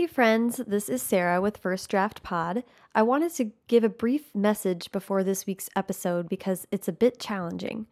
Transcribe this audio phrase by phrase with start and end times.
[0.00, 2.64] Hey friends, this is Sarah with First Draft Pod.
[2.94, 7.20] I wanted to give a brief message before this week's episode because it's a bit
[7.20, 7.86] challenging.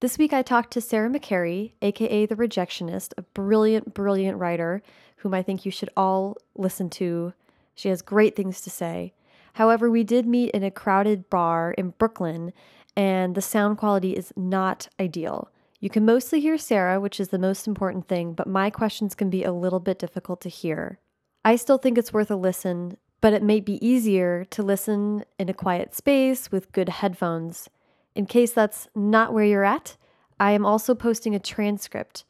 [0.00, 4.82] This week I talked to Sarah McCarry, aka The Rejectionist, a brilliant, brilliant writer
[5.16, 7.32] whom I think you should all listen to.
[7.74, 9.14] She has great things to say.
[9.54, 12.52] However, we did meet in a crowded bar in Brooklyn,
[12.94, 15.48] and the sound quality is not ideal.
[15.80, 19.30] You can mostly hear Sarah, which is the most important thing, but my questions can
[19.30, 20.98] be a little bit difficult to hear.
[21.44, 25.48] I still think it's worth a listen, but it may be easier to listen in
[25.48, 27.68] a quiet space with good headphones.
[28.14, 29.96] In case that's not where you're at,
[30.38, 32.24] I am also posting a transcript.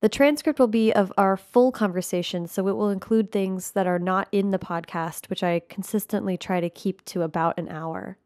[0.00, 3.98] The transcript will be of our full conversation, so it will include things that are
[3.98, 8.16] not in the podcast, which I consistently try to keep to about an hour.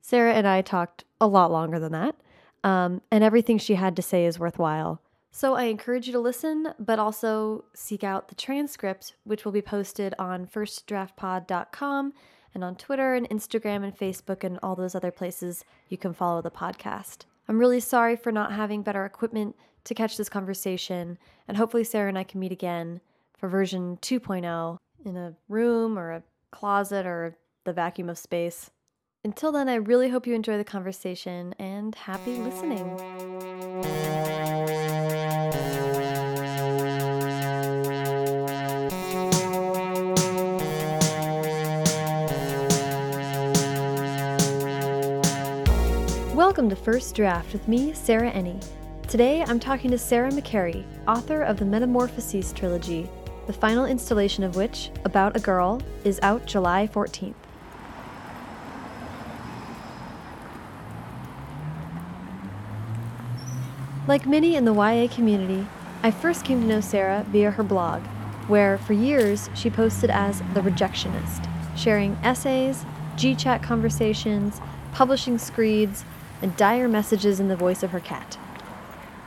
[0.00, 2.16] Sarah and I talked a lot longer than that,
[2.64, 5.00] um, and everything she had to say is worthwhile.
[5.34, 9.62] So I encourage you to listen, but also seek out the transcript, which will be
[9.62, 12.12] posted on firstdraftpod.com
[12.54, 16.42] and on Twitter and Instagram and Facebook and all those other places you can follow
[16.42, 17.24] the podcast.
[17.48, 21.16] I'm really sorry for not having better equipment to catch this conversation,
[21.48, 23.00] and hopefully Sarah and I can meet again
[23.36, 28.70] for version 2.0 in a room or a closet or the vacuum of space.
[29.24, 34.41] Until then, I really hope you enjoy the conversation and happy listening.
[46.52, 48.62] Welcome to First Draft with me, Sarah Enni.
[49.08, 53.08] Today I'm talking to Sarah McCarry, author of the Metamorphoses trilogy,
[53.46, 57.32] the final installation of which, About a Girl, is out July 14th.
[64.06, 65.66] Like many in the YA community,
[66.02, 68.02] I first came to know Sarah via her blog,
[68.46, 71.48] where for years she posted as The Rejectionist,
[71.78, 72.84] sharing essays,
[73.16, 74.60] GChat conversations,
[74.92, 76.04] publishing screeds,
[76.42, 78.36] and dire messages in the voice of her cat.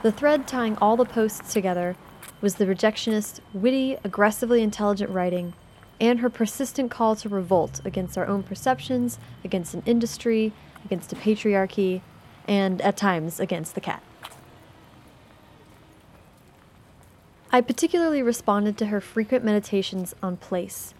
[0.02, 1.96] The thread tying all the posts together
[2.40, 5.54] was the rejectionist's witty, aggressively intelligent writing
[6.00, 10.52] and her persistent call to revolt against our own perceptions, against an industry,
[10.84, 12.02] against a patriarchy,
[12.46, 14.02] and at times against the cat.
[17.50, 20.92] I particularly responded to her frequent meditations on place.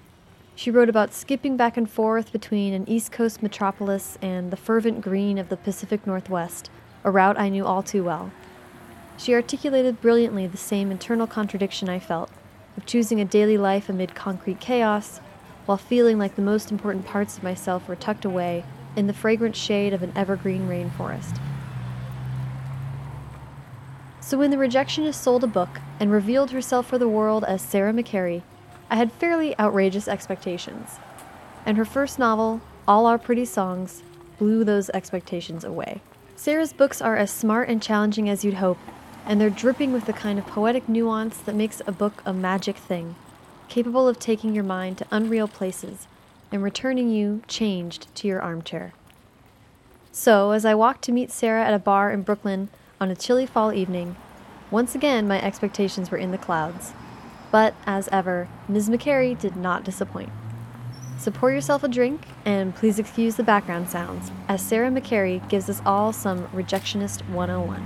[0.59, 5.03] She wrote about skipping back and forth between an East Coast metropolis and the fervent
[5.03, 6.71] green of the Pacific Northwest,
[7.05, 8.33] a route I knew all too well.
[9.19, 12.31] She articulated brilliantly the same internal contradiction I felt
[12.75, 15.21] of choosing a daily life amid concrete chaos
[15.67, 18.65] while feeling like the most important parts of myself were tucked away
[18.97, 21.39] in the fragrant shade of an evergreen rainforest.
[24.21, 27.93] So when the rejectionist sold a book and revealed herself for the world as Sarah
[27.93, 28.43] McCarry,
[28.89, 30.99] I had fairly outrageous expectations.
[31.65, 34.03] And her first novel, All Our Pretty Songs,
[34.39, 36.01] blew those expectations away.
[36.37, 38.79] Sarah's books are as smart and challenging as you'd hope,
[39.25, 42.77] and they're dripping with the kind of poetic nuance that makes a book a magic
[42.77, 43.17] thing,
[43.69, 46.07] capable of taking your mind to unreal places
[46.53, 48.93] and returning you, changed, to your armchair.
[50.13, 52.69] So, as I walked to meet Sarah at a bar in Brooklyn
[53.01, 54.17] on a chilly fall evening,
[54.71, 56.93] once again my expectations were in the clouds.
[57.51, 58.89] But, as ever, Ms.
[58.89, 60.31] McCarry did not disappoint.
[61.19, 65.71] So pour yourself a drink, and please excuse the background sounds, as Sarah McCarry gives
[65.71, 67.83] us all some Rejectionist 101.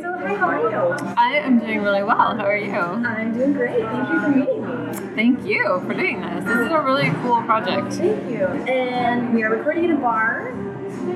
[0.00, 1.14] So, how are you?
[1.16, 2.36] I am doing really well.
[2.36, 2.72] How are you?
[2.72, 3.84] I'm doing great.
[3.84, 5.14] Thank you for meeting me.
[5.14, 6.44] Thank you for doing this.
[6.44, 7.92] This is a really cool project.
[7.94, 8.46] Thank you.
[8.46, 10.52] And we are recording in a bar.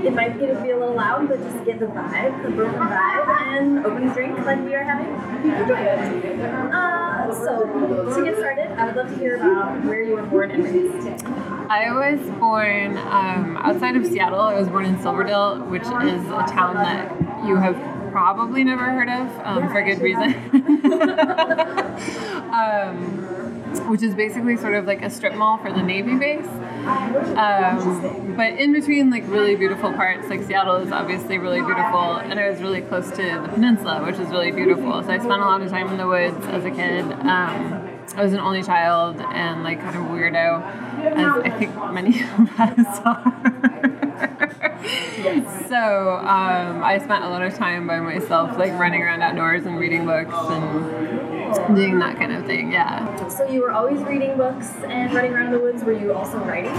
[0.05, 2.89] It might get to be a little loud, but just get the vibe, the Brooklyn
[2.89, 5.53] vibe, and open drink like we are having.
[5.53, 6.41] Enjoy it.
[6.73, 7.67] Uh, so,
[8.15, 11.25] to get started, I would love to hear about where you were born and raised.
[11.69, 14.41] I was born um, outside of Seattle.
[14.41, 17.77] I was born in Silverdale, which is a town that you have
[18.11, 20.35] probably never heard of um, for good reason.
[22.53, 26.47] um, which is basically sort of like a strip mall for the Navy base.
[26.87, 32.39] Um, but in between like really beautiful parts, like Seattle is obviously really beautiful, and
[32.39, 35.03] I was really close to the peninsula, which is really beautiful.
[35.03, 37.05] So I spent a lot of time in the woods as a kid.
[37.13, 42.23] Um, I was an only child and like kind of weirdo, as I think many
[42.23, 44.49] of us are.
[45.69, 49.79] So um, I spent a lot of time by myself, like running around outdoors and
[49.79, 52.73] reading books and doing that kind of thing.
[52.73, 53.29] Yeah.
[53.29, 55.83] So, you were always reading books and running around in the woods.
[55.85, 56.75] Were you also writing?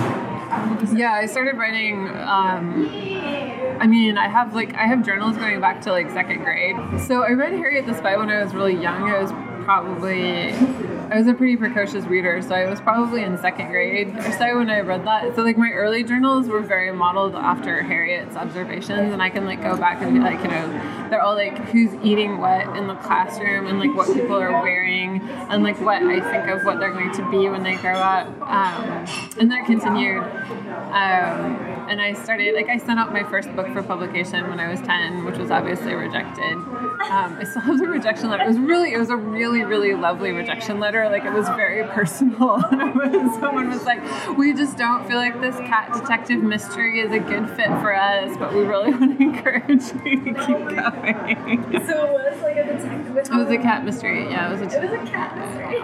[0.96, 2.88] Yeah, I started writing um,
[3.80, 6.76] I mean, I have like I have journals going back to like second grade.
[7.02, 9.10] So I read Harriet the Spy when I was really young.
[9.10, 9.32] I was
[9.64, 10.54] probably
[11.14, 14.58] I was a pretty precocious reader, so I was probably in second grade or so
[14.58, 15.36] when I read that.
[15.36, 19.62] So like my early journals were very modeled after Harriet's observations, and I can like
[19.62, 22.96] go back and be like, you know, they're all like who's eating what in the
[22.96, 26.94] classroom, and like what people are wearing, and like what I think of what they're
[26.94, 28.28] going to be when they grow up.
[28.42, 29.08] Um,
[29.40, 30.24] and that continued.
[30.94, 34.70] Um, and I started like I sent out my first book for publication when I
[34.70, 36.54] was ten, which was obviously rejected.
[36.54, 38.44] Um, I still have the rejection letter.
[38.44, 41.10] It was really, it was a really, really lovely rejection letter.
[41.10, 42.62] Like it was very personal.
[42.72, 44.02] Someone was like,
[44.38, 48.36] "We just don't feel like this cat detective mystery is a good fit for us,
[48.38, 52.66] but we really want to encourage you to keep going." So it was like a
[52.66, 53.18] detective.
[53.18, 54.24] It was a cat mystery.
[54.30, 54.78] Yeah, it was a.
[54.78, 55.80] It was a cat mystery.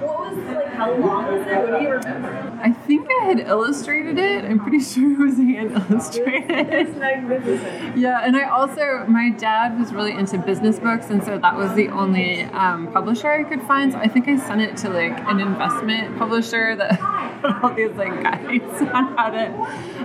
[0.00, 0.66] what was like?
[0.74, 1.70] How long was it?
[1.70, 2.58] What do you remember?
[2.62, 4.44] I think I had illustrated it.
[4.44, 6.68] I'm pretty sure it was hand illustrated.
[6.72, 7.96] It's magnificent.
[7.96, 11.74] Yeah, and I also my dad was really into business books, and so that was
[11.74, 13.92] the only um, publisher I could find.
[13.92, 17.92] So I think I sent it to like an investment publisher that had all these
[17.92, 19.50] like guides on how to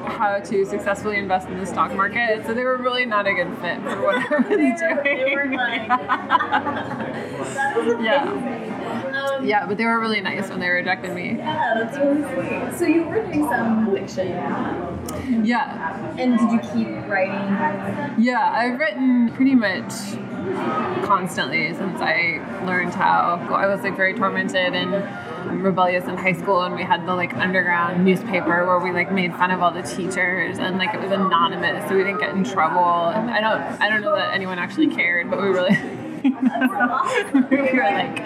[0.09, 2.45] how to successfully invest in the stock market.
[2.45, 5.03] So they were really not a good fit for what I was doing.
[5.03, 8.05] They were like, that was amazing.
[8.05, 8.80] Yeah.
[9.21, 11.35] Um, Yeah, but they were really nice when they rejected me.
[11.37, 12.77] Yeah, that's really sweet.
[12.77, 14.27] So you were doing some fiction,
[15.45, 18.23] Yeah, and did you keep writing?
[18.23, 19.91] Yeah, I've written pretty much
[21.05, 23.45] constantly since I learned how.
[23.51, 27.33] I was like very tormented and rebellious in high school, and we had the like
[27.35, 31.11] underground newspaper where we like made fun of all the teachers, and like it was
[31.11, 33.09] anonymous, so we didn't get in trouble.
[33.09, 35.77] And I don't, I don't know that anyone actually cared, but we really.
[36.29, 38.21] Were like,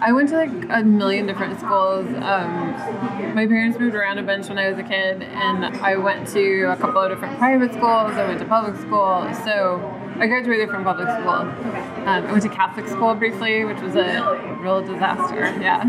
[0.00, 2.06] I went to like a million different schools.
[2.06, 6.28] Um, my parents moved around a bunch when I was a kid, and I went
[6.28, 8.12] to a couple of different private schools.
[8.12, 9.80] I went to public school, so
[10.18, 11.28] I graduated from public school.
[11.28, 15.40] Um, I went to Catholic school briefly, which was a real disaster.
[15.60, 15.82] Yeah,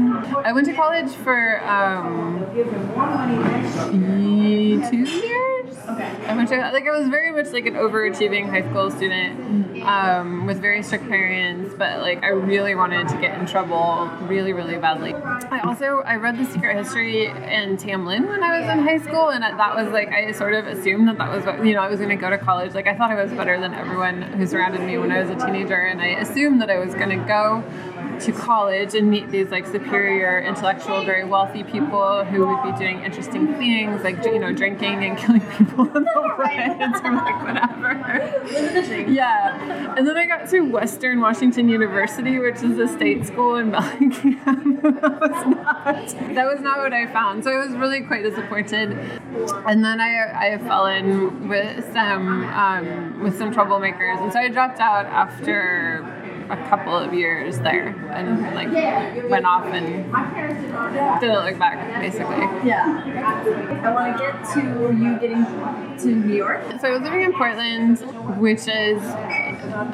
[0.44, 2.46] I went to college for um,
[4.90, 5.47] two years.
[5.88, 10.46] I went to like I was very much like an overachieving high school student um,
[10.46, 14.78] with very strict parents, but like I really wanted to get in trouble really really
[14.78, 15.14] badly.
[15.14, 19.00] I also I read The Secret History and Tam Lin when I was in high
[19.00, 21.82] school, and that was like I sort of assumed that that was what you know
[21.82, 22.74] I was going to go to college.
[22.74, 25.46] Like I thought I was better than everyone who surrounded me when I was a
[25.46, 27.64] teenager, and I assumed that I was going to go
[28.22, 33.04] to college and meet these like superior intellectual very wealthy people who would be doing
[33.04, 39.12] interesting things like you know drinking and killing people in the woods or like whatever.
[39.12, 39.96] Yeah.
[39.96, 44.80] And then i got to western washington university which is a state school in bellingham.
[44.82, 47.44] That was not that was not what i found.
[47.44, 48.92] So i was really quite disappointed.
[49.66, 54.22] And then i i fell in with some um, with some troublemakers.
[54.22, 56.06] And so i dropped out after
[56.50, 58.72] a couple of years there and like
[59.30, 59.86] went off and
[61.20, 62.38] didn't look back basically.
[62.68, 63.04] Yeah.
[63.84, 64.62] I want to get to
[64.98, 65.46] you getting
[66.00, 66.64] to New York.
[66.80, 68.00] So I was living in Portland,
[68.40, 69.02] which is,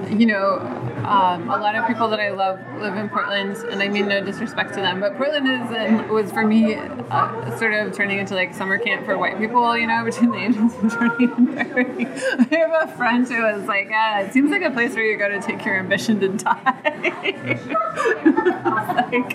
[0.09, 0.59] you know,
[1.05, 4.23] um, a lot of people that I love live in Portland, and I mean no
[4.23, 8.35] disrespect to them, but Portland is and was for me uh, sort of turning into
[8.35, 12.05] like summer camp for white people, you know, between the ages of 20 and 30.
[12.05, 15.17] I have a friend who was like, ah, it seems like a place where you
[15.17, 16.79] go to take your ambition to die.
[19.11, 19.31] like,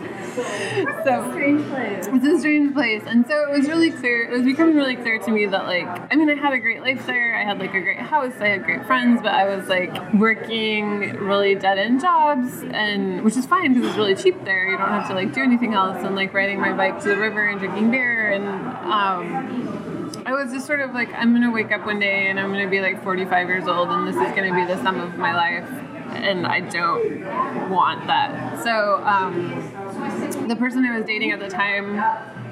[1.05, 2.07] so Strange place.
[2.07, 5.19] it's a strange place and so it was really clear it was becoming really clear
[5.19, 7.75] to me that like i mean i had a great life there i had like
[7.75, 9.93] a great house i had great friends but i was like
[10.41, 14.89] working really dead-end jobs and which is fine because it's really cheap there you don't
[14.89, 17.59] have to like do anything else and like riding my bike to the river and
[17.59, 19.89] drinking beer and um
[20.25, 22.69] I was just sort of like, I'm gonna wake up one day and I'm gonna
[22.69, 25.69] be like 45 years old and this is gonna be the sum of my life,
[26.11, 28.63] and I don't want that.
[28.63, 31.97] So, um, the person I was dating at the time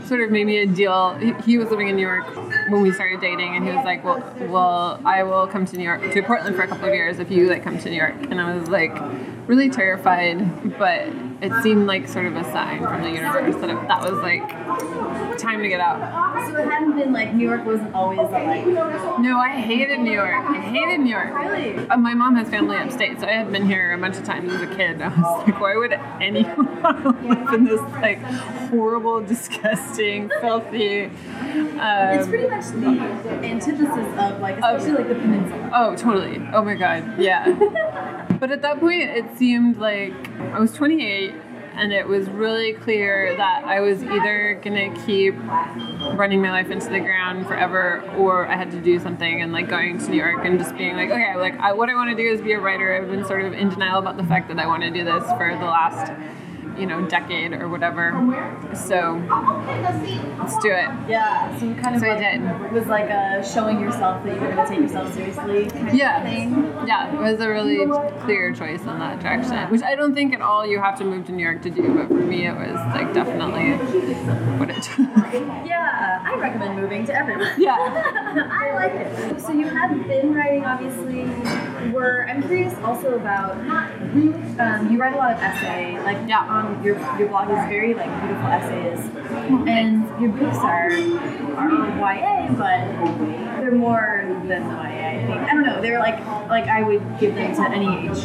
[0.07, 1.15] sort of made me a deal.
[1.45, 2.27] He, was living in New York
[2.71, 5.85] when we started dating, and he was like, "Well, well, I will come to New
[5.85, 8.15] York to Portland for a couple of years if you like come to New York."
[8.31, 8.97] And I was like,
[9.47, 11.09] really terrified, but
[11.43, 14.49] it seemed like sort of a sign from the universe that it, that was like
[15.39, 16.47] time to get out.
[16.49, 18.67] So it hadn't been like New York wasn't always like.
[18.67, 20.35] No, I hated New York.
[20.35, 21.35] I hated New York.
[21.35, 21.87] Really?
[21.89, 24.53] Uh, my mom has family upstate, so I had been here a bunch of times
[24.53, 25.03] as a kid.
[25.03, 28.23] I was like, why would anyone want to live in this like
[28.71, 31.05] horrible, disgusting, filthy?
[31.05, 31.11] Um,
[32.19, 35.71] It's pretty much the antithesis of like, especially like the peninsula.
[35.75, 36.41] Oh, totally.
[36.55, 38.23] Oh my god, yeah.
[38.39, 41.35] but at that point, it seemed like I was 28
[41.77, 45.35] and it was really clear that I was either gonna keep
[46.17, 49.43] running my life into the ground forever, or I had to do something.
[49.43, 51.95] And like going to New York and just being like, okay, like I, what I
[51.95, 52.95] want to do is be a writer.
[52.95, 55.25] I've been sort of in denial about the fact that I want to do this
[55.33, 56.13] for the last
[56.79, 58.13] you know, decade or whatever.
[58.75, 59.23] So
[60.39, 60.89] let's do it.
[61.09, 62.73] Yeah, so kind of So I did.
[62.73, 65.95] was like a showing yourself that you were going to take yourself seriously kind of
[65.95, 66.23] Yeah.
[66.23, 66.73] thing.
[66.87, 67.87] Yeah, it was a really
[68.21, 71.27] clear choice in that direction, which I don't think at all you have to move
[71.27, 73.73] to New York to do, but for me it was like definitely
[74.59, 75.07] what it took.
[75.67, 77.49] Yeah, I recommend moving to everyone.
[77.59, 77.77] Yeah.
[78.51, 79.41] I like it.
[79.41, 81.25] So you have been writing, obviously.
[81.93, 86.41] Were I'm curious also about um, you write a lot of essay, like Yeah.
[86.41, 89.01] on your your blog is very like beautiful essays,
[89.67, 90.91] and your books are
[91.57, 94.77] are YA, but they're more than YA.
[94.77, 95.81] I think I don't know.
[95.81, 96.19] They're like
[96.49, 98.25] like I would give them to any age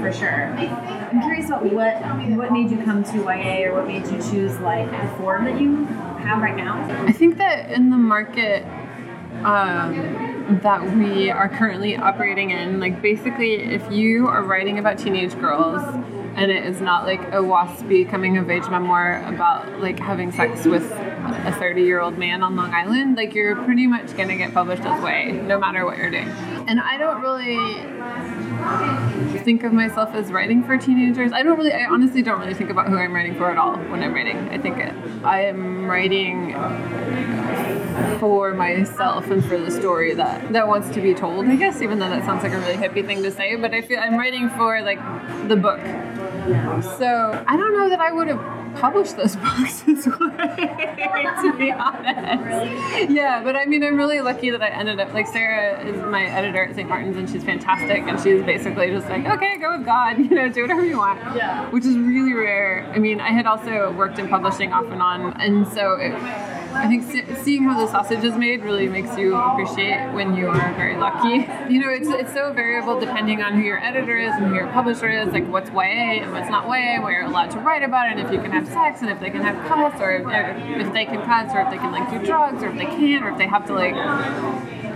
[0.00, 0.46] for sure.
[0.54, 1.94] I'm curious about what
[2.36, 5.60] what made you come to YA or what made you choose like the form that
[5.60, 5.84] you
[6.24, 6.82] have right now.
[7.06, 8.64] I think that in the market
[9.44, 15.38] um, that we are currently operating in, like basically, if you are writing about teenage
[15.38, 15.82] girls
[16.36, 20.64] and it is not like a waspy coming of age memoir about like having sex
[20.64, 24.52] with a 30 year old man on Long Island, like you're pretty much gonna get
[24.52, 26.28] published as way, no matter what you're doing.
[26.66, 27.84] And I don't really
[29.44, 31.32] think of myself as writing for teenagers.
[31.32, 33.76] I don't really, I honestly don't really think about who I'm writing for at all
[33.76, 34.48] when I'm writing.
[34.48, 36.54] I think it, I am writing
[38.18, 41.46] for myself and for the story that that wants to be told.
[41.46, 43.82] I guess even though that sounds like a really hippie thing to say, but I
[43.82, 44.98] feel I'm writing for like
[45.48, 45.80] the book.
[46.46, 51.72] So I don't know that I would have published those books this way, to be
[51.72, 53.10] honest.
[53.10, 56.24] Yeah, but I mean, I'm really lucky that I ended up like Sarah is my
[56.24, 56.88] editor at St.
[56.88, 60.48] Martin's, and she's fantastic, and she's basically just like, okay, go with God, you know,
[60.48, 61.18] do whatever you want.
[61.36, 61.68] Yeah.
[61.70, 62.90] Which is really rare.
[62.94, 66.12] I mean, I had also worked in publishing off and on, and so it,
[66.74, 70.48] I think se- seeing how the sausage is made really makes you appreciate when you
[70.48, 71.48] are very lucky.
[71.64, 74.66] You know, it's it's so variable depending on who your editor is and who your
[74.68, 78.08] publisher is, like what's YA and what's not YA, what you're allowed to write about,
[78.08, 80.26] and if you can have sex, and if they can have cuts, or if,
[80.86, 83.24] if they can cuts, or if they can like do drugs, or if they can't,
[83.24, 83.94] or if they have to like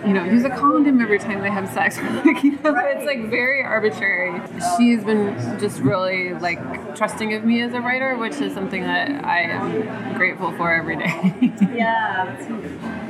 [0.08, 1.98] you know, use a condom every time they have sex.
[2.24, 4.40] Like, you know, It's like very arbitrary.
[4.76, 6.58] She's been just really like
[6.96, 10.96] trusting of me as a writer, which is something that I am grateful for every
[10.96, 11.52] day.
[11.78, 12.34] Yeah.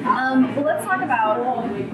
[0.04, 1.40] Um, well, let's talk about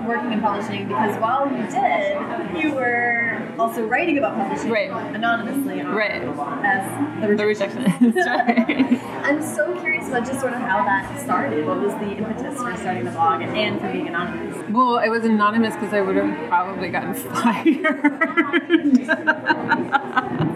[0.06, 4.90] working in publishing because while you did, you were also writing about publishing Right.
[5.14, 6.23] anonymously on, Right.
[6.64, 7.82] as the the rejection.
[7.84, 8.14] rejection.
[8.26, 9.00] right.
[9.25, 11.64] I'm so curious about just sort of how that started.
[11.66, 14.53] What was the impetus for starting the blog and, and for being anonymous?
[14.71, 17.85] Well, it was anonymous because I would have probably gotten fired.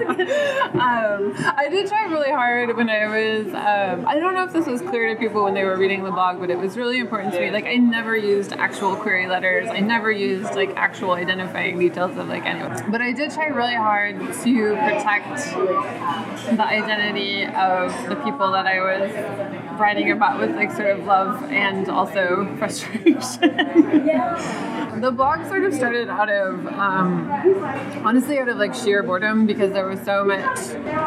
[0.18, 3.46] um, I did try really hard when I was.
[3.48, 6.10] Um, I don't know if this was clear to people when they were reading the
[6.10, 7.50] blog, but it was really important to me.
[7.50, 9.68] Like, I never used actual query letters.
[9.70, 12.90] I never used like actual identifying details of like anyone.
[12.90, 15.54] But I did try really hard to protect
[16.56, 21.42] the identity of the people that I was writing about with like sort of love
[21.50, 23.40] and also frustration.
[25.00, 27.30] The blog sort of started out of, um,
[28.04, 30.58] honestly, out of like sheer boredom because there was so much,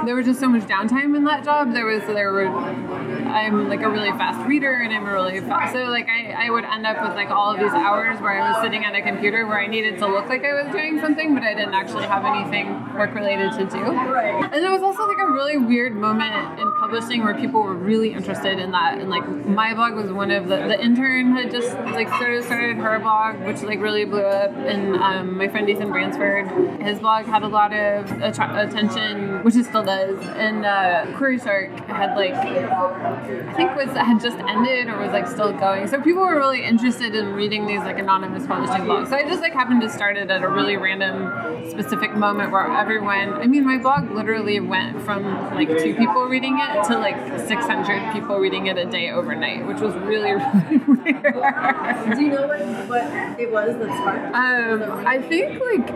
[0.05, 1.73] there was just so much downtime in that job.
[1.73, 5.73] There was, there were, I'm like a really fast reader and I'm a really fast,
[5.73, 8.51] so like I, I would end up with like all of these hours where I
[8.51, 11.33] was sitting at a computer where I needed to look like I was doing something,
[11.33, 13.83] but I didn't actually have anything work related to do.
[13.83, 18.13] And it was also like a really weird moment in publishing where people were really
[18.13, 19.00] interested in that.
[19.00, 22.46] And like my blog was one of the, the intern had just like sort of
[22.46, 24.51] started her blog, which like really blew up.
[24.51, 26.48] And um, my friend Nathan Bransford,
[26.82, 30.20] his blog had a lot of attra- attention, which it still does.
[30.38, 35.27] And uh, Query Shark had like, I think was had just ended or was like
[35.27, 35.88] still going.
[35.88, 39.10] So people were really interested in reading these like anonymous publishing blogs.
[39.10, 42.70] So I just like happened to start it at a really random specific moment where
[42.72, 45.24] everyone, I mean, my blog literally went from
[45.56, 47.15] like two people reading it to like
[47.48, 50.31] 600 people reading it a day overnight, which was really,
[50.88, 52.13] really rare.
[52.15, 54.36] Do you know what, what it was that sparked?
[54.36, 55.89] Um, I think like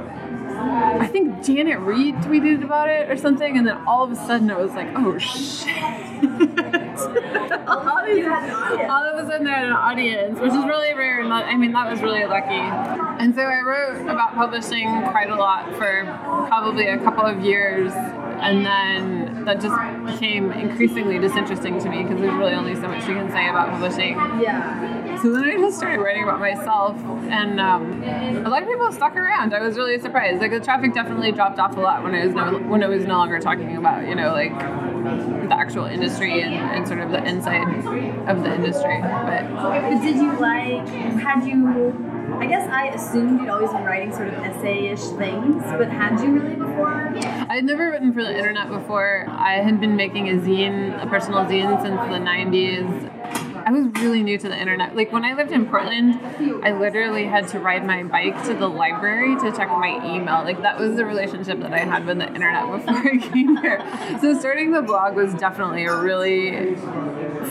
[0.57, 4.49] I think Janet Reid tweeted about it or something, and then all of a sudden
[4.49, 5.67] it was like, oh shit.
[7.67, 8.89] all, these- You had an audience.
[8.89, 11.19] all of a sudden, I had an audience, which is really rare.
[11.21, 12.53] And that, I mean, that was really lucky.
[12.53, 16.03] And so I wrote about publishing quite a lot for
[16.47, 19.75] probably a couple of years and then that just
[20.05, 23.69] became increasingly disinteresting to me because there's really only so much you can say about
[23.71, 24.15] publishing.
[24.41, 25.21] Yeah.
[25.21, 26.97] So then I just started writing about myself,
[27.29, 29.53] and um, a lot of people stuck around.
[29.53, 30.41] I was really surprised.
[30.41, 33.05] Like the traffic definitely dropped off a lot when I was no when I was
[33.05, 34.57] no longer talking about you know like
[35.49, 37.61] the actual industry and, and sort of the inside
[38.27, 38.99] of the industry.
[39.01, 42.04] But But did you like, had you,
[42.39, 46.39] I guess I assumed you'd always been writing sort of essay-ish things, but had you
[46.39, 47.15] really before?
[47.49, 49.25] I had never written for the internet before.
[49.29, 53.14] I had been making a zine, a personal zine, since the 90s.
[53.65, 54.95] I was really new to the internet.
[54.95, 56.19] Like when I lived in Portland,
[56.63, 60.43] I literally had to ride my bike to the library to check my email.
[60.43, 63.83] Like that was the relationship that I had with the internet before I came here.
[64.21, 66.75] So starting the blog was definitely a really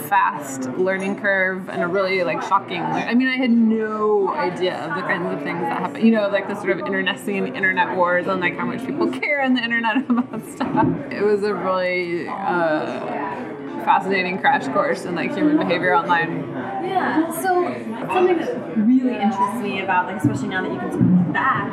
[0.07, 2.81] fast learning curve and a really like shocking.
[2.81, 6.05] I mean, I had no idea of the kinds of things that happen.
[6.05, 9.41] You know, like the sort of internecine internet wars and like how much people care
[9.41, 11.11] on the internet about stuff.
[11.11, 13.54] It was a really uh,
[13.85, 16.49] fascinating crash course in like human behavior online.
[16.83, 17.31] Yeah.
[17.41, 17.73] So
[18.11, 21.71] something that really interests me about, like, especially now that you can of look back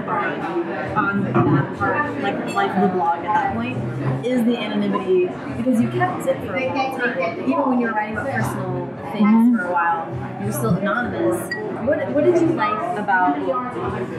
[0.97, 3.76] on on that part, like the life of the blog at that point,
[4.25, 5.26] is the anonymity
[5.57, 7.40] because you kept it for a long time.
[7.40, 11.62] Even when you were writing about personal things for a while, you were still anonymous.
[11.85, 13.37] What, what did you like about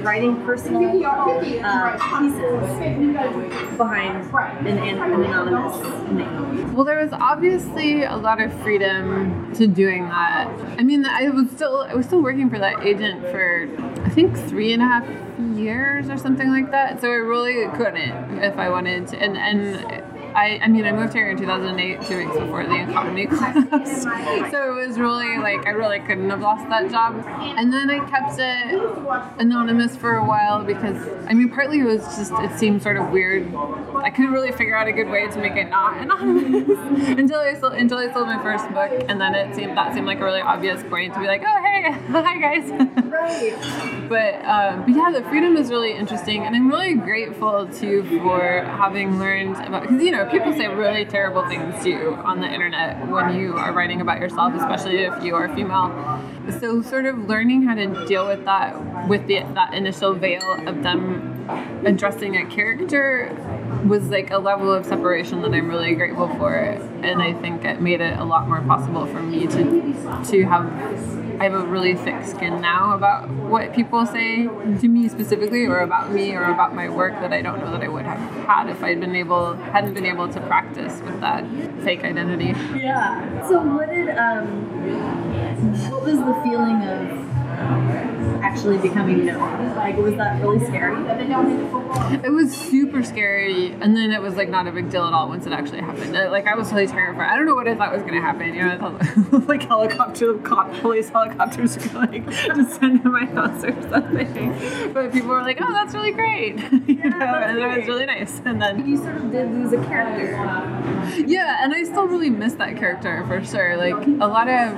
[0.03, 4.33] writing personal uh, pieces behind
[4.67, 6.73] an, an, an anonymous name?
[6.73, 10.49] Well, there was obviously a lot of freedom to doing that.
[10.77, 13.69] I mean, I was still I was still working for that agent for
[14.03, 15.07] I think three and a half
[15.55, 16.99] years or something like that.
[16.99, 19.17] So I really couldn't if I wanted to.
[19.17, 20.02] And and
[20.35, 24.03] I I mean I moved here in 2008, two weeks before the economy collapsed.
[24.03, 27.23] so it was really like I really couldn't have lost that job.
[27.57, 30.97] And then I kept it anonymous for a while because
[31.27, 33.53] I mean partly it was just it seemed sort of weird.
[33.95, 36.69] I couldn't really figure out a good way to make it not anonymous
[37.17, 40.07] until I sold until I sold my first book, and then it seemed that seemed
[40.07, 42.69] like a really obvious point to be like, oh hey, hi guys.
[43.03, 44.09] Right.
[44.09, 48.61] but um, but yeah, the freedom is really interesting, and I'm really grateful too for
[48.63, 52.47] having learned about because you know people say really terrible things to you on the
[52.47, 55.91] internet when you are writing about yourself, especially if you are female.
[56.59, 60.83] So sort of learning how to deal with that with the that initial veil of
[60.83, 61.33] them
[61.85, 63.35] addressing a character
[63.85, 67.81] was like a level of separation that I'm really grateful for, and I think it
[67.81, 71.22] made it a lot more possible for me to to have.
[71.43, 75.79] I have a really thick skin now about what people say to me specifically, or
[75.79, 78.69] about me, or about my work that I don't know that I would have had
[78.69, 81.43] if I'd been able hadn't been able to practice with that
[81.83, 82.55] fake identity.
[82.79, 83.45] Yeah.
[83.49, 84.47] So what did um
[85.91, 89.75] what was the feeling of actually becoming known?
[89.75, 90.93] Like was that really scary?
[92.23, 95.29] It was super scary, and then it was like not a big deal at all
[95.29, 96.15] once it actually happened.
[96.15, 97.29] Uh, Like I was really terrified.
[97.31, 98.53] I don't know what I thought was going to happen.
[98.53, 102.25] You know, I thought like helicopter, cop, police helicopters were like
[102.55, 104.91] descend to my house or something.
[104.93, 108.05] But people were like, "Oh, that's really great," you know, that's and it was really
[108.05, 108.41] nice.
[108.45, 110.35] And then You sort of did lose a character.
[111.25, 113.77] Yeah, and I still really miss that character for sure.
[113.77, 114.75] Like a lot of,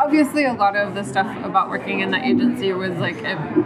[0.00, 3.18] obviously, a lot of the stuff about working in the agency was like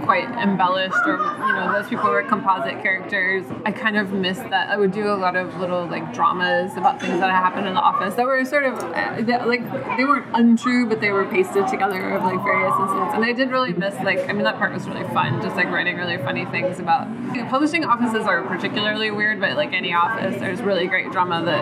[0.03, 3.44] quite embellished, or you know, those people were composite characters.
[3.64, 4.68] I kind of miss that.
[4.68, 7.81] I would do a lot of little like dramas about things that happened in the
[7.81, 9.64] office that were sort of uh, like
[9.96, 13.14] they weren't untrue, but they were pasted together of like various incidents.
[13.14, 15.68] And I did really miss like I mean that part was really fun, just like
[15.68, 17.09] writing really funny things about.
[17.48, 21.54] Publishing offices are particularly weird, but like any office, there's really great drama that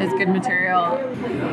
[0.00, 0.98] is good material.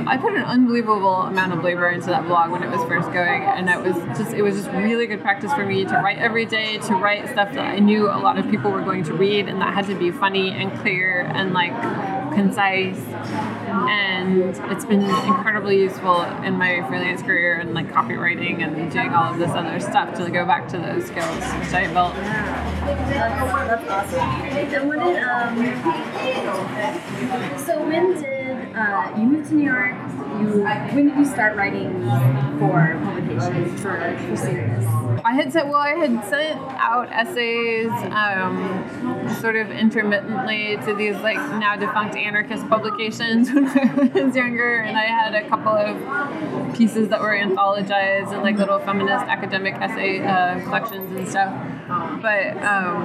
[0.07, 3.43] I put an unbelievable amount of labor into that blog when it was first going,
[3.43, 6.45] and it was just it was just really good practice for me to write every
[6.45, 9.47] day, to write stuff that I knew a lot of people were going to read,
[9.47, 11.73] and that had to be funny and clear and like
[12.33, 12.99] concise.
[13.75, 19.33] And it's been incredibly useful in my freelance career and like copywriting and doing all
[19.33, 22.13] of this other stuff to go back to those skills which I built.
[22.15, 24.29] That's, that's awesome.
[24.53, 24.73] Did
[25.17, 25.55] um
[27.65, 29.95] so when did uh, you move to New York?
[30.41, 31.93] You when did you start writing
[32.59, 34.85] for publication for for?
[35.23, 41.15] I had sent well, I had sent out essays, um, sort of intermittently to these
[41.17, 46.75] like now defunct anarchist publications when I was younger, and I had a couple of
[46.75, 51.53] pieces that were anthologized and like little feminist academic essay uh, collections and stuff.
[51.87, 53.03] But um,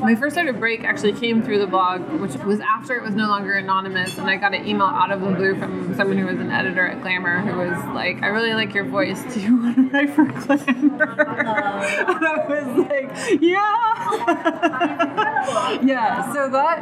[0.00, 3.14] my first sort of break actually came through the blog, which was after it was
[3.14, 6.26] no longer anonymous, and I got an email out of the blue from someone who
[6.26, 9.22] was an editor at Glamour who was like, "I really like your voice.
[9.34, 11.02] Do you want to write for Glamour?" and
[12.26, 13.82] I was like, "Yeah."
[15.82, 16.80] yeah, so that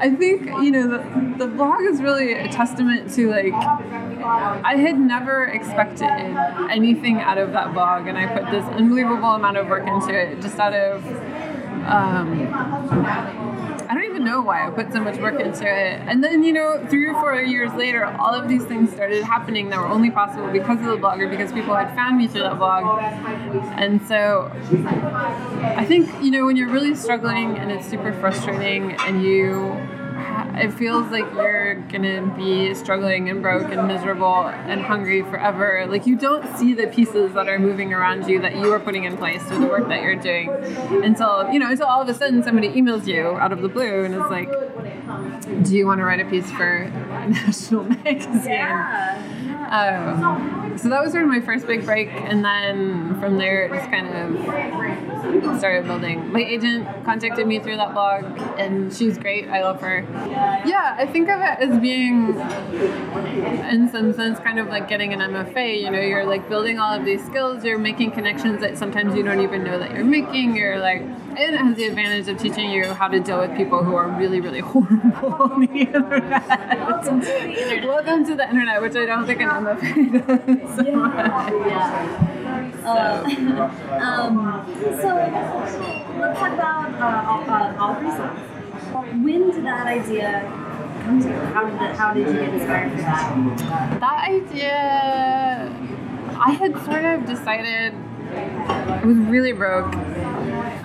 [0.00, 3.52] I think you know the, the blog is really a testament to like
[4.26, 6.10] I had never expected
[6.70, 10.40] anything out of that blog, and I put this unbelievable amount of work into it
[10.40, 11.06] just out of.
[11.86, 12.48] Um,
[13.88, 16.00] I don't even know why I put so much work into it.
[16.08, 19.68] And then, you know, three or four years later, all of these things started happening
[19.68, 22.42] that were only possible because of the blog or because people had found me through
[22.42, 23.00] that blog.
[23.78, 24.50] And so
[25.62, 29.76] I think, you know, when you're really struggling and it's super frustrating and you
[30.56, 35.86] it feels like you're gonna be struggling and broke and miserable and hungry forever.
[35.88, 39.04] Like you don't see the pieces that are moving around you that you are putting
[39.04, 40.50] in place through the work that you're doing
[41.04, 44.04] until you know until all of a sudden somebody emails you out of the blue
[44.04, 44.50] and is like,
[45.64, 46.90] "Do you want to write a piece for a
[47.28, 49.35] national magazine?" Yeah.
[49.70, 53.72] Um, so that was sort of my first big break, and then from there it
[53.72, 56.32] just kind of started building.
[56.32, 58.24] My agent contacted me through that blog,
[58.58, 59.48] and she's great.
[59.48, 60.06] I love her.
[60.64, 62.38] Yeah, I think of it as being,
[63.70, 65.80] in some sense, kind of like getting an MFA.
[65.80, 67.64] You know, you're like building all of these skills.
[67.64, 70.56] You're making connections that sometimes you don't even know that you're making.
[70.56, 71.02] You're like,
[71.36, 74.08] and it has the advantage of teaching you how to deal with people who are
[74.08, 76.48] really, really horrible on the internet.
[76.48, 77.84] Welcome to the internet.
[77.86, 80.86] Welcome to the internet, which I don't think an MFA does.
[80.86, 81.76] Yeah.
[82.84, 83.22] Uh,
[84.02, 84.64] um,
[85.00, 85.08] so
[86.18, 88.40] let's talk about uh, all, uh, all three songs.
[89.22, 90.50] When did that idea
[91.04, 91.34] come to you?
[91.34, 94.00] How did how did you get inspired for that?
[94.00, 95.76] That idea,
[96.38, 97.92] I had sort of decided,
[98.32, 99.92] I was really broke,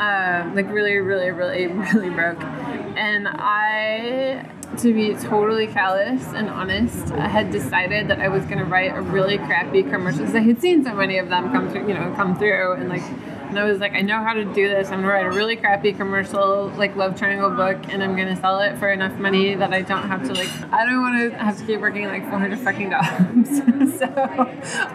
[0.02, 2.42] uh, like really, really, really, really broke.
[2.42, 8.58] And I, to be totally callous and honest, I had decided that I was going
[8.58, 11.70] to write a really crappy commercial because I had seen so many of them come
[11.70, 13.04] through, you know, come through, and like,
[13.52, 14.88] and I was like, I know how to do this.
[14.92, 18.62] I'm gonna write a really crappy commercial, like love triangle book, and I'm gonna sell
[18.62, 21.58] it for enough money that I don't have to like, I don't want to have
[21.58, 24.00] to keep working like 400 fucking jobs.
[24.00, 24.06] so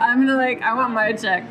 [0.00, 1.44] I'm gonna like, I want my check.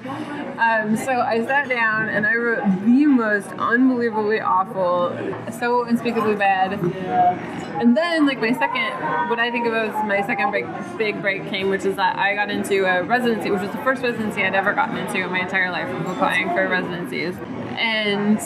[0.58, 5.16] Um, so I sat down and I wrote the most unbelievably awful,
[5.60, 6.74] so unspeakably bad.
[6.74, 10.66] And then, like my second, what I think of as my second big
[10.98, 14.02] big break came, which is that I got into a residency, which was the first
[14.02, 17.36] residency I'd ever gotten into in my entire life of applying for residencies,
[17.78, 18.40] and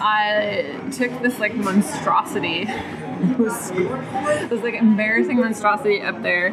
[0.00, 2.68] I took this like monstrosity.
[3.24, 6.50] It was, it was like embarrassing monstrosity up there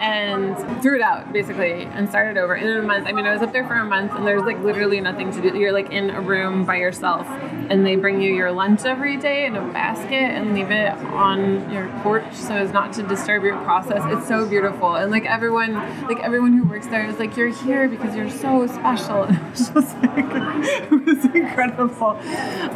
[0.00, 3.06] and threw it out basically and started over in a month.
[3.06, 5.40] I mean, I was up there for a month and there's like literally nothing to
[5.40, 5.56] do.
[5.58, 7.26] You're like in a room by yourself
[7.70, 11.70] and they bring you your lunch every day in a basket and leave it on
[11.70, 14.02] your porch so as not to disturb your process.
[14.06, 14.94] It's so beautiful.
[14.94, 18.66] And like everyone, like everyone who works there is like, you're here because you're so
[18.66, 19.24] special.
[19.24, 20.24] And it was just like,
[20.92, 22.10] it was incredible.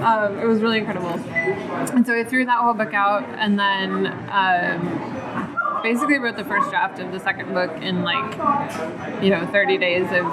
[0.02, 1.08] Um, it was really incredible.
[1.08, 5.35] And so I threw that whole book out and then, um,
[5.82, 8.32] basically wrote the first draft of the second book in like
[9.22, 10.26] you know 30 days of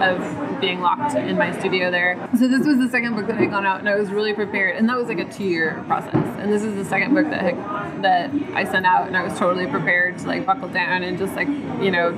[0.00, 2.28] of being locked in my studio there.
[2.38, 4.76] So this was the second book that had gone out and i was really prepared
[4.76, 6.14] and that was like a two year process.
[6.14, 9.38] And this is the second book that had, that i sent out and i was
[9.38, 12.12] totally prepared to like buckle down and just like you know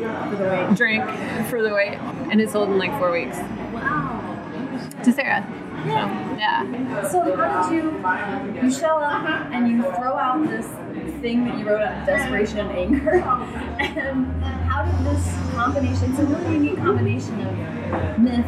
[0.75, 1.05] drink
[1.49, 1.99] for the wait.
[2.31, 3.37] And it sold in like four weeks.
[3.73, 4.23] Wow.
[5.05, 5.47] to sarah.
[5.85, 7.09] So, yeah.
[7.11, 10.67] So how did you you show up and you throw out this
[11.21, 13.17] thing that you wrote of desperation and anger?
[13.79, 18.47] And how did this combination, it's a really unique combination of myth,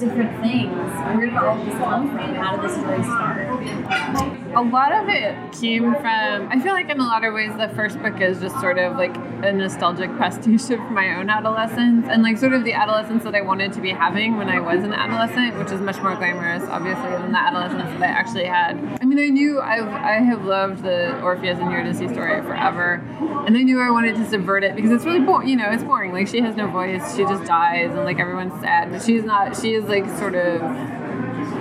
[0.00, 0.72] different things.
[0.72, 2.34] Where did all this come from?
[2.34, 4.45] How did this story start?
[4.56, 7.68] A lot of it came from i feel like in a lot of ways the
[7.76, 9.14] first book is just sort of like
[9.44, 13.42] a nostalgic pastiche of my own adolescence and like sort of the adolescence that i
[13.42, 17.10] wanted to be having when i was an adolescent which is much more glamorous obviously
[17.10, 18.78] than the adolescence that i actually had.
[19.02, 23.04] I mean i knew i've i have loved the orpheus and eurydice story forever
[23.46, 25.84] and i knew i wanted to subvert it because it's really boring you know it's
[25.84, 26.12] boring.
[26.12, 29.54] Like she has no voice she just dies and like everyone's sad but she's not
[29.54, 30.62] she is like sort of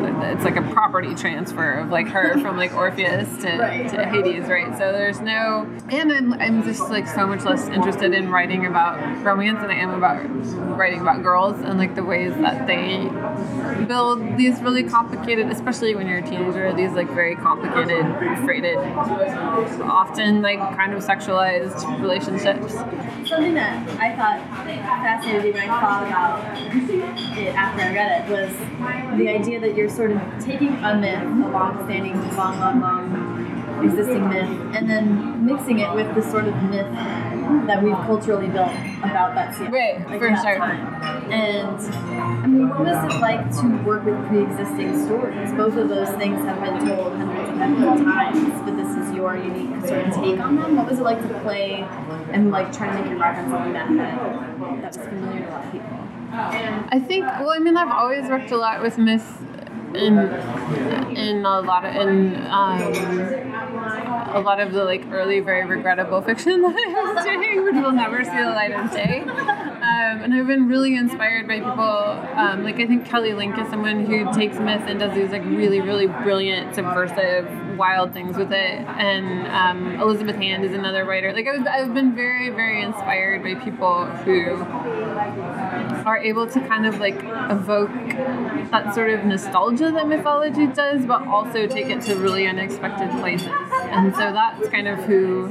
[0.03, 4.07] it's like a property transfer of like her from like Orpheus to, Right, to right.
[4.07, 4.71] Hades, right?
[4.77, 9.23] So there's no, and I'm, I'm just like so much less interested in writing about
[9.23, 10.25] romance than I am about
[10.77, 13.09] writing about girls and like the ways that they
[13.85, 18.05] build these really complicated, especially when you're a teenager, these like very complicated,
[18.43, 22.73] freighted, often like kind of sexualized relationships.
[23.27, 28.29] Something that I thought fascinated me when I thought about it after I read it
[28.29, 33.55] was the idea that you're sort of taking a myth, a long-standing, long, long, long
[33.83, 36.89] existing myth, and then mixing it with the sort of myth
[37.67, 38.71] that we've culturally built
[39.03, 39.71] about that scene.
[39.71, 40.57] Right, like for sure.
[40.57, 41.31] time.
[41.31, 41.79] And
[42.43, 45.51] I mean, what was it like to work with pre-existing stories?
[45.53, 49.85] Both of those things have been told hundreds of times, but this is your unique
[49.85, 50.75] sort of take on them.
[50.75, 51.81] What was it like to play
[52.31, 55.49] and like try to make your mark on something that had, that was familiar to
[55.49, 55.99] a lot of people?
[56.31, 57.25] I think.
[57.25, 59.31] Well, I mean, I've always worked a lot with myths
[59.95, 60.17] in
[61.17, 63.55] in a lot of in um,
[64.35, 67.91] a lot of the like early, very regrettable fiction that I was doing, which will
[67.91, 69.21] never see the light of day.
[69.21, 71.79] Um, and I've been really inspired by people.
[71.79, 75.45] Um, like I think Kelly Link is someone who takes myth and does these like
[75.45, 78.79] really, really brilliant, subversive, wild things with it.
[78.81, 81.33] And um, Elizabeth Hand is another writer.
[81.33, 84.57] Like I've, I've been very, very inspired by people who
[86.05, 87.15] are able to kind of like
[87.49, 87.91] evoke
[88.71, 93.47] that sort of nostalgia that mythology does, but also take it to really unexpected places.
[93.89, 95.47] And so that's kind of who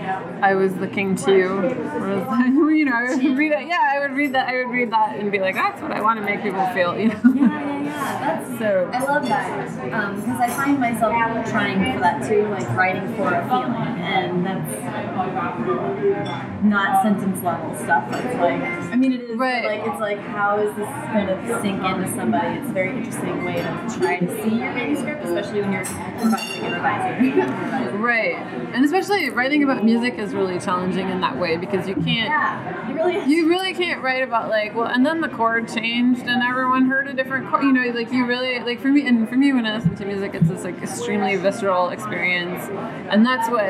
[0.00, 1.48] I was looking to.
[1.62, 1.72] Was,
[2.78, 3.66] you know, I would read it.
[3.66, 4.48] Yeah, I would read that.
[4.48, 6.98] I would read that and be like, that's what I want to make people feel.
[6.98, 7.20] You know.
[7.34, 8.18] Yeah, yeah, yeah.
[8.20, 11.12] That's So- I love that um, because I find myself
[11.48, 18.04] trying for that too, like writing for a feeling, and that's not sentence level stuff.
[18.12, 19.64] It's like I mean, it is Right.
[19.64, 22.58] like it's like how is this going to sink into somebody?
[22.58, 27.40] It's a very interesting way to try to see your manuscript, especially when you're revising
[27.40, 27.50] and.
[27.50, 28.00] Revising.
[28.00, 28.36] Right.
[28.74, 32.06] And especially writing about music is really challenging in that way because you can't.
[32.28, 33.24] yeah, you really.
[33.34, 37.06] you really can't write about like well and then the chord changed and everyone heard
[37.08, 39.66] a different chord you know like you really like for me and for me when
[39.66, 42.62] i listen to music it's this like extremely visceral experience
[43.10, 43.64] and that's what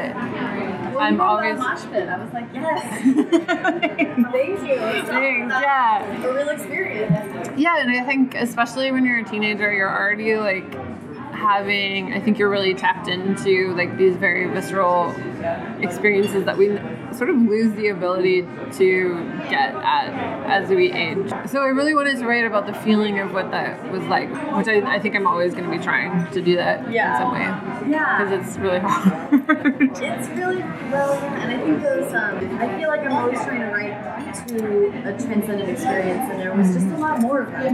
[0.95, 2.09] Well, i'm always that mosh pit.
[2.09, 3.03] I was like, yes.
[4.33, 4.77] Thank you.
[4.79, 6.25] Thanks, yeah.
[6.25, 7.49] A real experience.
[7.57, 10.65] yeah and i think especially when you're a teenager you're already like
[11.43, 15.11] having i think you're really tapped into like these very visceral
[15.81, 16.69] experiences that we
[17.13, 19.17] sort of lose the ability to
[19.51, 20.09] get at
[20.49, 23.91] as we age so i really wanted to write about the feeling of what that
[23.91, 26.91] was like which i, I think i'm always going to be trying to do that
[26.91, 27.13] Yeah.
[27.17, 28.25] in some way Yeah.
[28.25, 29.33] because it's really hard
[30.23, 32.13] It's really relevant, and I think those.
[32.13, 36.55] Um, I feel like I'm always trying to write to a transcendent experience, and there
[36.55, 37.73] was just a lot more of that.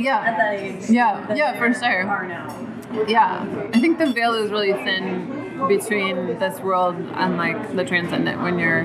[0.00, 0.18] Yeah.
[0.20, 0.88] At that age.
[0.90, 2.06] Yeah, than yeah, for there sure.
[2.10, 2.63] Are now.
[3.08, 8.42] Yeah, I think the veil is really thin between this world and like the transcendent
[8.42, 8.80] when you're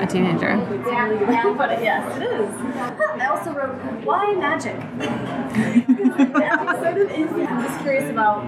[0.00, 0.50] a teenager.
[0.50, 1.82] It's a really good way to put it.
[1.82, 2.50] Yes, it is.
[3.20, 4.76] I also wrote, why magic?
[4.76, 8.44] I'm sort of I'm just curious about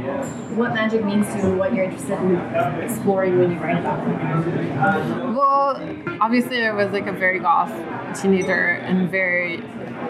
[0.56, 2.36] what magic means to you and what you're interested in
[2.82, 5.34] exploring when you write about it.
[5.34, 5.80] Well,
[6.20, 7.72] obviously I was like a very goth
[8.20, 9.56] teenager and very,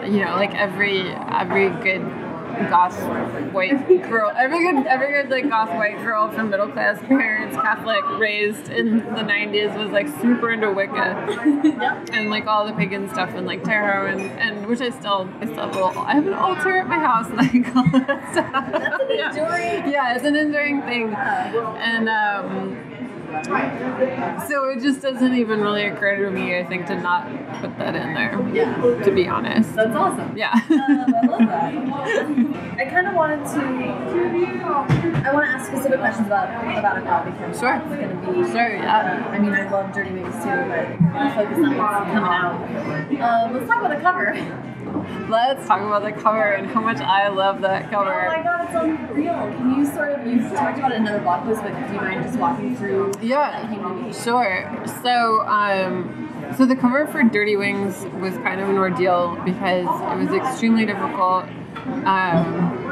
[0.03, 2.01] you know, like every every good
[2.69, 2.99] goth
[3.53, 8.03] white girl, every good every good like goth white girl from middle class parents, Catholic,
[8.19, 11.25] raised in the '90s was like super into Wicca
[11.63, 12.09] Yep.
[12.13, 15.45] and like all the pagan stuff and like tarot and, and which I still I
[15.45, 18.31] still have, a little, I have an altar at my house and I call that
[18.33, 18.71] stuff.
[18.71, 19.29] That's an Yeah.
[19.29, 19.91] enduring.
[19.91, 22.88] Yeah, it's an enduring thing, and um,
[24.47, 26.57] so it just doesn't even really occur to me.
[26.57, 27.25] I think to not
[27.61, 28.39] put that in there.
[28.53, 28.75] Yeah.
[29.03, 29.75] To be honest.
[29.75, 30.35] That's awesome.
[30.37, 30.51] Yeah.
[30.53, 32.79] Um, I love that.
[32.79, 33.61] I kind of wanted to.
[35.27, 37.75] I want to ask specific questions about about it now because Sure.
[37.75, 38.51] it's going to be.
[38.51, 39.23] Sure, yeah.
[39.27, 42.55] Uh, I mean, I love Dirty Wings too, but we focus on what's coming out.
[43.21, 44.33] Um, let's talk about the cover.
[45.29, 48.27] Let's talk about the cover and how much I love that cover.
[48.27, 49.33] Oh my god, it's unreal.
[49.33, 52.01] Can you sort of, you've talked about it in another blog post, but do you
[52.01, 54.85] mind just walking through Yeah, sure.
[55.03, 60.17] So, um, so the cover for Dirty Wings was kind of an ordeal because it
[60.17, 61.45] was extremely difficult.
[62.05, 62.89] Um,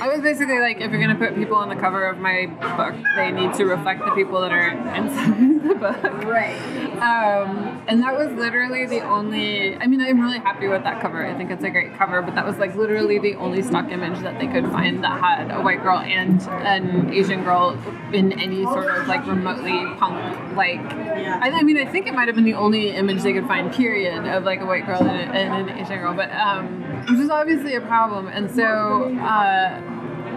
[0.00, 2.94] I was basically like, if you're gonna put people on the cover of my book,
[3.16, 6.24] they need to reflect the people that are inside the book.
[6.24, 6.56] Right.
[7.00, 9.76] Um, and that was literally the only.
[9.76, 11.26] I mean, I'm really happy with that cover.
[11.26, 14.20] I think it's a great cover, but that was like literally the only stock image
[14.20, 17.76] that they could find that had a white girl and an Asian girl
[18.12, 20.78] in any sort of like remotely punk like.
[20.78, 23.72] I, I mean, I think it might have been the only image they could find,
[23.72, 27.28] period, of like a white girl and, and an Asian girl, but um, which is
[27.28, 28.28] obviously a problem.
[28.28, 29.80] And so uh,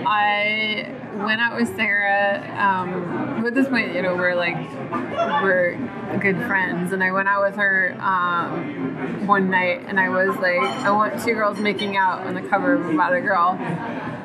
[0.07, 2.39] I went out with Sarah.
[2.57, 4.55] Um, at this point, you know, we're like
[5.43, 5.77] we're
[6.19, 10.61] good friends, and I went out with her um, one night, and I was like,
[10.61, 13.57] I want two girls making out on the cover of About a Girl,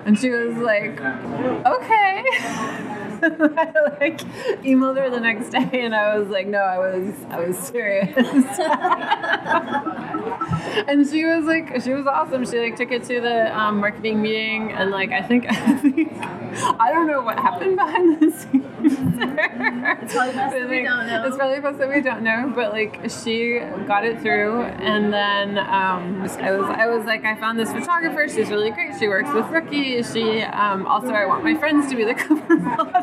[0.04, 2.94] and she was like, okay.
[3.22, 4.18] I like
[4.62, 8.16] emailed her the next day, and I was like, no, I was I was serious.
[10.88, 12.46] and she was like, she was awesome.
[12.46, 16.12] She like took it to the um, marketing meeting, and like I think, I think
[16.18, 18.64] I don't know what happened behind the scenes.
[18.80, 21.24] It's probably best that we don't know.
[21.26, 25.58] It's probably best that we don't know, but like she got it through, and then
[25.58, 28.28] um, I was I was like, I found this photographer.
[28.28, 28.98] She's really great.
[28.98, 30.12] She works with rookies.
[30.12, 32.56] She um, also I want my friends to be the cover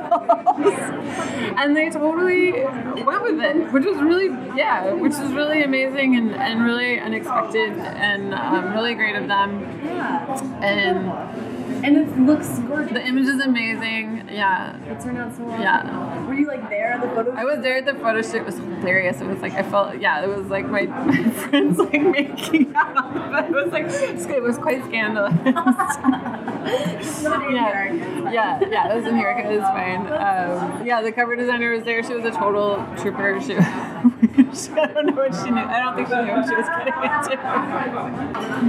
[1.57, 2.51] and they totally
[3.03, 7.73] went with it, which was really yeah, which was really amazing and, and really unexpected
[7.77, 9.61] and um, really great of them.
[9.83, 10.39] Yeah.
[10.61, 11.54] And
[11.85, 12.93] And it looks gorgeous.
[12.93, 14.27] the image is amazing.
[14.31, 15.61] Yeah, It turned out so well.
[15.61, 16.25] Yeah.
[16.25, 17.31] Were you like there at the photo?
[17.33, 18.37] I was there at the photo shoot.
[18.37, 19.21] It was hilarious.
[19.21, 20.23] It was like I felt yeah.
[20.23, 24.57] It was like my, my friends like making out, but it was like it was
[24.57, 25.31] quite scandalous.
[25.45, 26.73] yeah,
[28.31, 28.91] yeah, yeah.
[28.91, 29.29] It was in here.
[29.29, 30.07] It was fine.
[30.07, 32.01] Um, yeah, the cover designer was there.
[32.01, 33.39] She was a total trooper.
[33.41, 33.53] She, she,
[34.15, 35.61] I don't know what she knew.
[35.61, 37.37] I don't think she knew what she was getting into.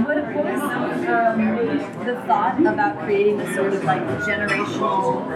[0.01, 0.61] What, what was
[1.05, 5.27] um, the thought about creating this sort of like generational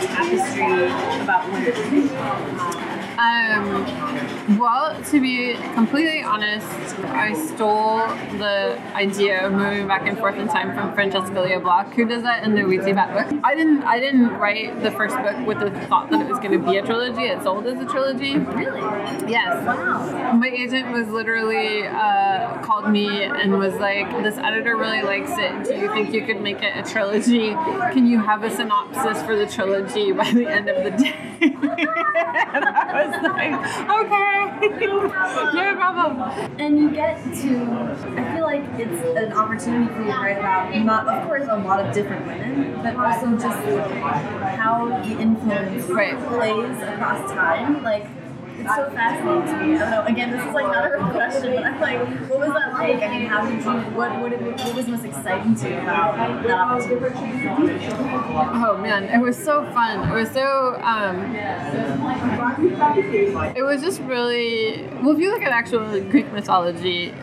[0.00, 0.86] tapestry
[1.20, 2.75] about women?
[3.18, 6.66] Um, well, to be completely honest,
[7.06, 7.98] I stole
[8.38, 12.22] the idea of moving back and forth in time from Francesca Lia Block, who does
[12.24, 13.40] that in the Weetzie Bat book.
[13.42, 16.52] I didn't, I didn't write the first book with the thought that it was going
[16.52, 17.22] to be a trilogy.
[17.22, 18.36] It sold as a trilogy.
[18.36, 18.80] Really?
[19.30, 19.64] Yes.
[19.66, 20.32] Wow.
[20.34, 25.64] My agent was literally uh, called me and was like, "This editor really likes it.
[25.64, 27.50] Do you think you could make it a trilogy?
[27.92, 31.14] Can you have a synopsis for the trilogy by the end of the day?"
[33.06, 33.54] was like,
[34.00, 34.86] "Okay,
[35.54, 36.20] no problem."
[36.60, 40.74] And you get to, I feel like it's an opportunity for you to write about,
[40.84, 43.58] not, of course, a lot of different women, but also just
[44.56, 46.18] how the influence Right.
[46.28, 47.82] plays across time.
[47.82, 48.06] Like,
[48.66, 49.74] it's so fascinating to me.
[49.74, 50.04] I don't know.
[50.04, 53.02] Again, this is like not a real question, but I'm like, what was that like?
[53.02, 53.70] I mean, how did you?
[53.96, 56.46] What what, what was most exciting to you about that?
[58.54, 60.08] Oh man, it was so fun.
[60.10, 60.80] It was so.
[60.82, 61.34] Um,
[63.56, 65.12] it was just really well.
[65.12, 67.14] If you look at actual Greek mythology,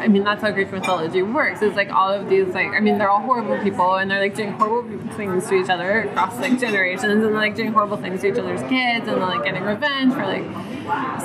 [0.00, 1.60] I mean that's how Greek mythology works.
[1.62, 4.34] It's like all of these like I mean they're all horrible people and they're like
[4.34, 8.28] doing horrible things to each other across like generations and like doing horrible things to
[8.28, 10.44] each other's kids and they're like getting revenge for like.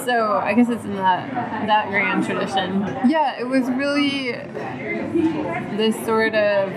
[0.05, 1.31] So I guess it's in that
[1.67, 2.81] that grand tradition.
[3.09, 4.33] Yeah, it was really
[5.77, 6.71] this sort of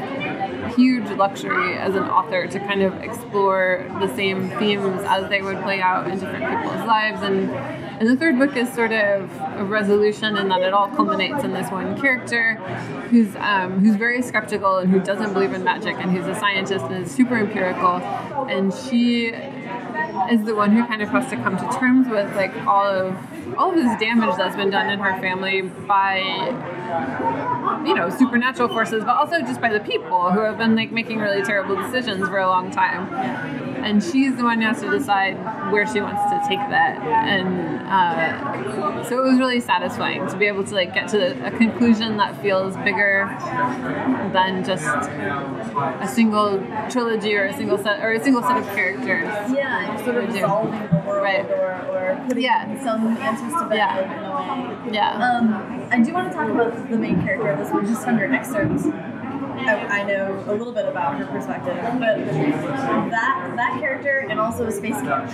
[0.75, 5.61] huge luxury as an author to kind of explore the same themes as they would
[5.63, 7.51] play out in different people's lives and
[7.99, 11.53] and the third book is sort of a resolution in that it all culminates in
[11.53, 12.55] this one character
[13.11, 16.85] who's um, who's very skeptical and who doesn't believe in magic and who's a scientist
[16.85, 17.97] and is super empirical.
[18.49, 22.55] And she is the one who kind of has to come to terms with like
[22.67, 23.17] all of
[23.57, 26.19] all of this damage that's been done in her family by
[27.87, 31.19] you know supernatural forces but also just by the people who have been like making
[31.19, 33.13] really terrible decisions for a long time.
[33.85, 35.35] And she's the one who has to decide
[35.73, 37.01] where she wants to take that.
[37.01, 41.51] And uh, so it was really satisfying to be able to like get to a
[41.51, 43.27] conclusion that feels bigger
[44.33, 46.59] than just a single
[46.91, 49.29] trilogy or a single set or a single set of characters.
[49.55, 51.45] Yeah, sort of resolving Right.
[51.51, 52.83] or, or putting Yeah.
[52.83, 53.99] some answers to bed Yeah.
[53.99, 54.93] in a way.
[54.95, 58.07] yeah Um, I do want to talk about the main character of this one, just
[58.07, 58.87] under excerpts.
[59.61, 62.17] I, I know a little bit about her perspective, but
[63.11, 65.31] that that character and also Space Camp.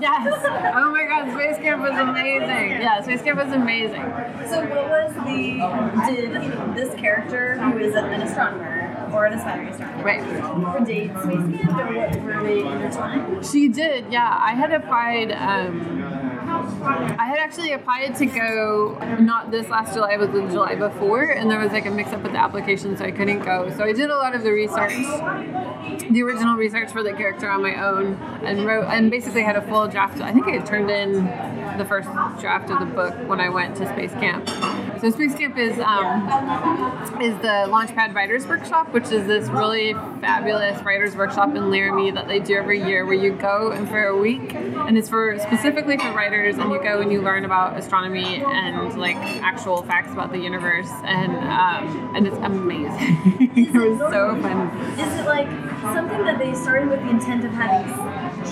[0.00, 0.44] Yes.
[0.74, 2.70] Oh my God, Space Camp was amazing.
[2.82, 4.02] Yeah, Space Camp was amazing.
[4.48, 8.77] So, what was the did this character who is an astronomer
[9.12, 10.22] or an aspiring astronomer Right.
[10.78, 13.46] For dates, Space Camp, or what were they intertwined?
[13.46, 14.12] She did.
[14.12, 15.32] Yeah, I had applied.
[15.32, 16.04] Um,
[16.48, 21.50] I had actually applied to go not this last July, but the July before, and
[21.50, 23.70] there was like a mix up with the application, so I couldn't go.
[23.76, 24.92] So I did a lot of the research,
[26.10, 29.62] the original research for the character on my own, and wrote and basically had a
[29.62, 30.20] full draft.
[30.20, 31.24] I think I had turned in
[31.78, 32.08] the first
[32.40, 34.48] draft of the book when I went to Space Camp.
[35.00, 36.28] So Space Camp is um,
[37.22, 42.26] is the Launchpad Writers Workshop, which is this really fabulous writers workshop in Laramie that
[42.26, 45.98] they do every year, where you go and for a week, and it's for specifically
[45.98, 50.32] for writers, and you go and you learn about astronomy and like actual facts about
[50.32, 53.52] the universe, and um, and it's amazing.
[53.56, 54.68] it was so fun.
[54.98, 55.48] Is it like
[55.82, 57.86] something that they started with the intent of having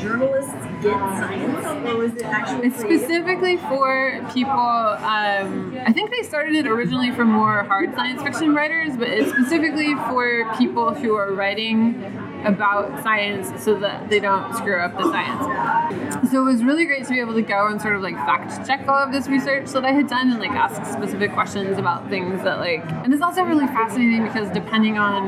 [0.00, 4.50] journalists get science, or was it actually It's specifically for people.
[4.50, 9.30] Um, I think they started it originally for more hard science fiction writers, but it's
[9.30, 12.02] specifically for people who are writing
[12.44, 16.30] about science so that they don't screw up the science.
[16.30, 18.66] So it was really great to be able to go and sort of like fact
[18.66, 22.08] check all of this research that I had done and like ask specific questions about
[22.08, 25.26] things that like and it's also really fascinating because depending on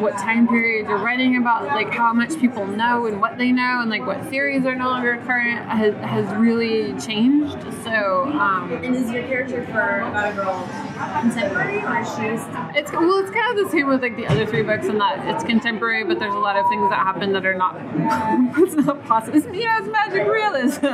[0.00, 3.80] what time period you're writing about, like how much people know and what they know,
[3.80, 7.58] and like what theories are no longer current, has, has really changed.
[7.84, 10.68] So, um, And is your character for About a Girl
[11.20, 14.26] contemporary or is she just it's well, it's kind of the same with like the
[14.26, 17.32] other three books, in that it's contemporary, but there's a lot of things that happen
[17.32, 17.76] that are not,
[18.58, 19.36] it's not possible.
[19.36, 20.84] It's, you know, it's magic realism.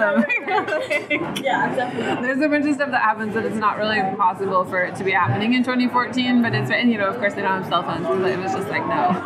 [1.42, 2.26] Yeah, definitely.
[2.26, 5.04] There's a bunch of stuff that happens that it's not really possible for it to
[5.04, 7.82] be happening in 2014, but it's and you know, of course, they don't have cell
[7.82, 9.22] phones, so it was just like no.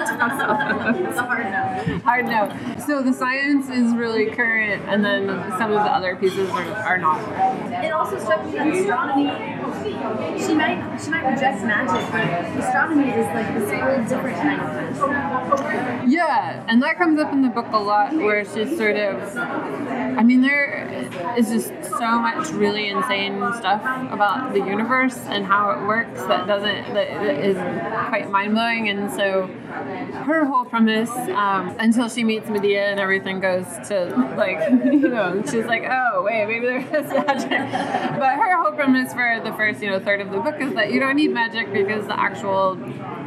[0.00, 0.10] It's
[1.18, 1.98] a hard no.
[2.00, 2.76] Hard no.
[2.86, 5.26] So the science is really current, and then
[5.58, 7.20] some of the other pieces are, are not.
[7.84, 9.24] It also struck me that astronomy.
[10.40, 15.08] She might she might reject magic, but astronomy is like this whole different kind of
[15.08, 16.10] magic.
[16.10, 19.36] Yeah, and that comes up in the book a lot, where she's sort of.
[19.36, 20.84] I mean, there
[21.36, 23.82] is just so much really insane stuff
[24.12, 27.08] about the universe and how it works that doesn't that
[27.44, 27.56] is
[28.08, 29.46] quite mind blowing, and so
[30.24, 34.06] her whole premise um, until she meets Medea and everything goes to
[34.36, 37.50] like you know she's like oh wait maybe there is magic,
[38.18, 40.92] but her whole premise for the first you know third of the book is that
[40.92, 42.76] you don't need magic because the actual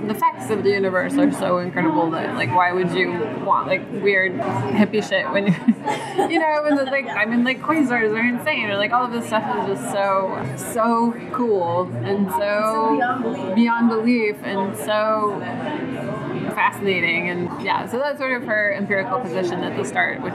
[0.06, 3.10] the facts of the universe are so incredible that like why would you
[3.46, 5.54] want like weird hippie shit when you
[6.30, 9.12] you know when the, like I mean like quasars are insane or like all of
[9.12, 13.56] this stuff is just so so cool and so beyond belief.
[13.56, 15.40] beyond belief and so
[16.56, 20.34] fascinating and yeah so that's sort of her empirical position at the start which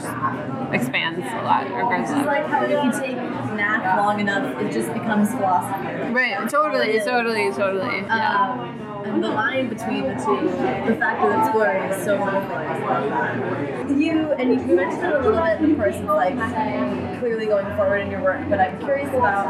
[0.72, 4.60] expands a lot or grows It's lot like how if you take math long enough,
[4.60, 6.12] it just becomes philosophy.
[6.12, 10.48] right totally totally totally yeah Um, and the line between the two,
[10.90, 13.96] the fact that it's blurry is so wonderful.
[13.98, 17.98] You and you, mentioned it a little bit, of course, it's like clearly going forward
[17.98, 19.46] in your work, but I'm curious about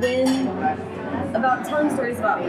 [0.00, 0.48] when
[1.34, 2.42] about telling stories about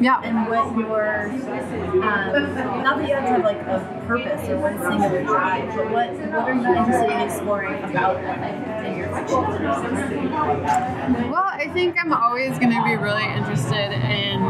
[0.00, 4.58] yeah and what your um, not that you have to have like a purpose or
[4.58, 9.08] one singular drive, but what what are you interested in exploring about that in your
[9.14, 9.36] fiction?
[11.30, 14.40] Well, I think I'm always going to be really interested in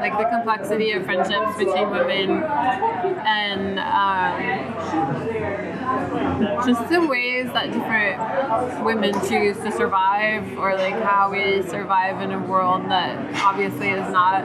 [0.00, 2.42] like the complexity of friendships between women
[3.24, 5.77] and um,
[6.66, 12.32] just the ways that different women choose to survive, or like how we survive in
[12.32, 14.44] a world that obviously is not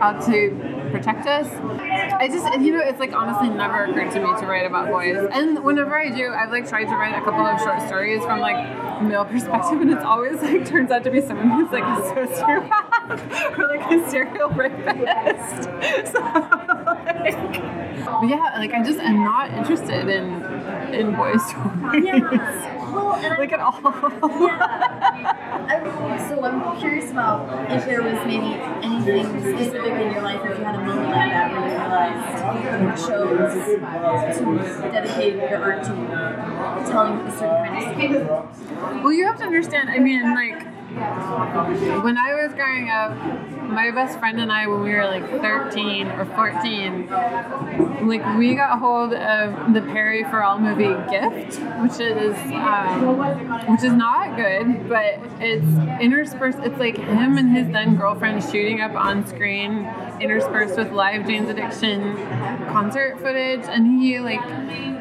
[0.00, 1.46] out to protect us.
[2.20, 5.16] I just, you know, it's like honestly never occurred to me to write about boys.
[5.32, 8.40] And whenever I do, I've like tried to write a couple of short stories from
[8.40, 12.02] like male perspective, and it's always like turns out to be someone who's like a
[12.02, 15.68] sociopath or like a serial rapist.
[16.10, 20.42] So, like, but yeah, like I just am not interested in
[20.94, 22.04] in boys stories.
[22.04, 22.20] Yeah.
[22.92, 23.80] Well, and like at all.
[25.70, 30.58] I, so I'm curious about if there was maybe anything specific in your life, if
[30.58, 32.40] you had a moment like that where you realized
[32.80, 33.54] you chose
[34.38, 39.02] to dedicate your art to telling a certain kind of story.
[39.02, 39.90] Well, you have to understand.
[39.90, 43.16] I mean, like when I was growing up,
[43.70, 47.06] my best friend and I, when we were like 13 or 14,
[48.08, 53.18] like we got hold of the Perry Farrell movie Gift, which is um,
[53.70, 56.58] which is not good, but it's interspersed.
[56.62, 59.88] It's like him and his then girlfriend shooting up on screen,
[60.20, 62.16] interspersed with live Jane's Addiction
[62.68, 64.40] concert footage, and he like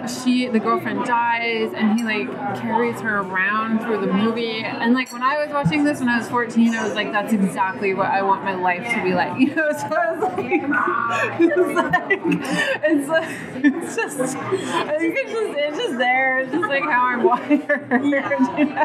[0.09, 2.29] she the girlfriend dies and he like
[2.59, 4.63] carries her around through the movie.
[4.63, 7.33] And like when I was watching this when I was 14 I was like that's
[7.33, 9.29] exactly what I want my life to be like.
[9.39, 10.39] You know so I was like
[11.39, 13.29] it's like
[13.63, 16.39] it's it's just I think it's just it's just there.
[16.39, 18.19] It's just like how I'm wired you
[18.65, 18.75] know?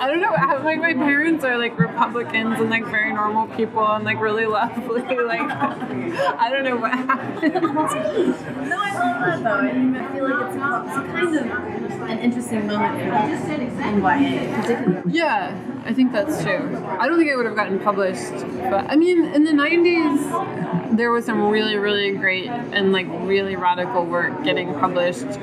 [0.00, 0.32] I don't know
[0.64, 5.02] like my parents are like Republicans and like very normal people and like really lovely
[5.02, 7.54] like I don't know what happened.
[8.68, 9.68] No, I love that though.
[9.68, 10.56] I feel like it's,
[11.12, 15.12] kind of an interesting moment in YA, particularly.
[15.12, 16.84] Yeah, I think that's true.
[16.98, 18.32] I don't think it would have gotten published,
[18.70, 23.56] but I mean, in the 90s, there was some really, really great and like really
[23.56, 25.38] radical work getting published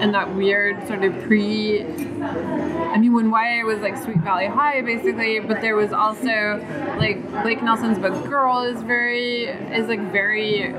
[0.00, 1.82] in that weird sort of pre.
[1.82, 6.64] I mean, when YA was like Sweet Valley High, basically, but there was also
[6.98, 10.72] like Blake Nelson's book Girl is very, is like very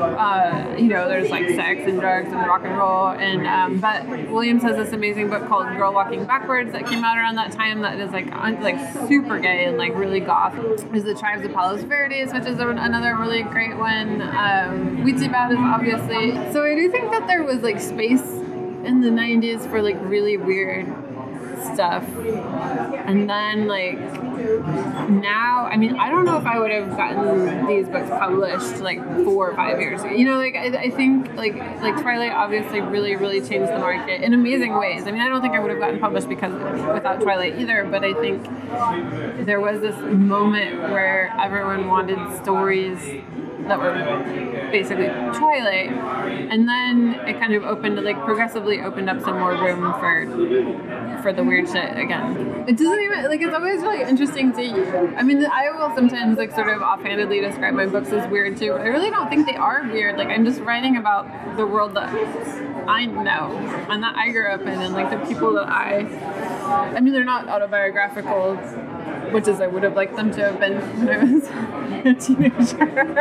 [0.00, 3.08] uh, you know, there's like sex and drugs and rock and roll.
[3.08, 7.16] And um, Bett Williams has this amazing book called Girl Walking Backwards that came out
[7.16, 10.54] around that time that is like un- like super gay and like really goth.
[10.90, 14.22] There's the Tribes of Palos Verdes, which is another really great one.
[14.22, 16.32] Um, Bad is obviously.
[16.52, 20.36] So I do think that there was like space in the 90s for like really
[20.36, 20.86] weird
[21.74, 22.04] stuff.
[23.06, 23.98] And then like
[25.08, 29.02] now, I mean, I don't know if I would have gotten these books published like
[29.24, 30.12] four or five years ago.
[30.12, 34.22] You know, like I, I think like like Twilight obviously really really changed the market
[34.22, 35.06] in amazing ways.
[35.06, 37.84] I mean, I don't think I would have gotten published because without Twilight either.
[37.84, 42.98] But I think there was this moment where everyone wanted stories
[43.68, 45.08] that were basically
[45.38, 45.90] Twilight,
[46.50, 51.32] and then it kind of opened, like progressively opened up some more room for for
[51.32, 52.64] the weird shit again.
[52.68, 55.14] It doesn't even like it's always really interesting to.
[55.16, 58.72] I mean, I will sometimes like sort of offhandedly describe my books as weird too,
[58.72, 60.16] but I really don't think they are weird.
[60.16, 62.08] Like I'm just writing about the world that
[62.88, 63.56] I know
[63.90, 66.06] and that I grew up in, and like the people that I.
[66.68, 68.56] I mean, they're not autobiographical
[69.32, 71.44] which is I would have liked them to have been when I was
[72.04, 73.14] a teenager.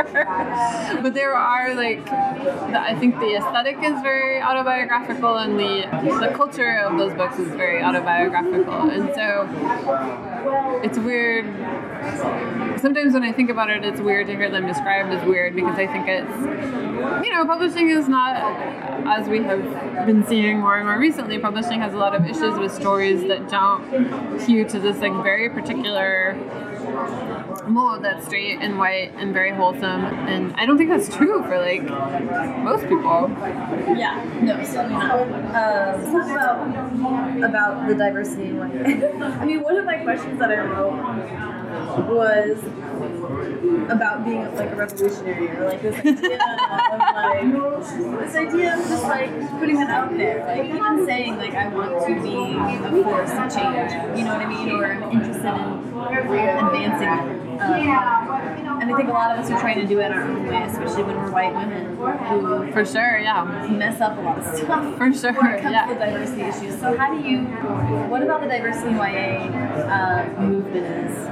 [1.01, 5.87] but there are like, the, I think the aesthetic is very autobiographical, and the
[6.19, 9.47] the culture of those books is very autobiographical, and so
[10.83, 11.45] it's weird.
[12.79, 15.77] Sometimes when I think about it, it's weird to hear them described as weird because
[15.77, 18.35] I think it's, you know, publishing is not,
[19.07, 22.57] as we have been seeing more and more recently, publishing has a lot of issues
[22.57, 26.35] with stories that don't hew to this like very particular
[27.67, 30.05] mold that's straight and white and very wholesome.
[30.05, 31.83] And I don't think that's true for like
[32.63, 33.29] most people.
[33.97, 35.21] Yeah, no, certainly not.
[35.21, 38.53] Um, about about the diversity.
[38.53, 38.71] White.
[39.41, 41.56] I mean, one of my questions that I wrote
[42.05, 42.57] was
[43.91, 49.03] about being like a revolutionary or like this idea of like this idea of just
[49.03, 53.31] like putting it out there, like even saying like I want to be a force
[53.31, 53.91] of change.
[54.17, 54.69] You know what I mean?
[54.69, 57.47] Or I'm interested in advancing.
[57.59, 58.46] Um,
[58.81, 60.63] and I think a lot of us are trying to do it our own way,
[60.63, 63.67] especially when we're white women who For sure, yeah.
[63.69, 64.97] mess up a lot of stuff.
[64.97, 65.85] For sure, when it comes yeah.
[65.85, 66.79] to diversity issues.
[66.79, 67.39] So how do you?
[68.09, 69.47] What about the diversity YA
[69.87, 71.27] uh, movement is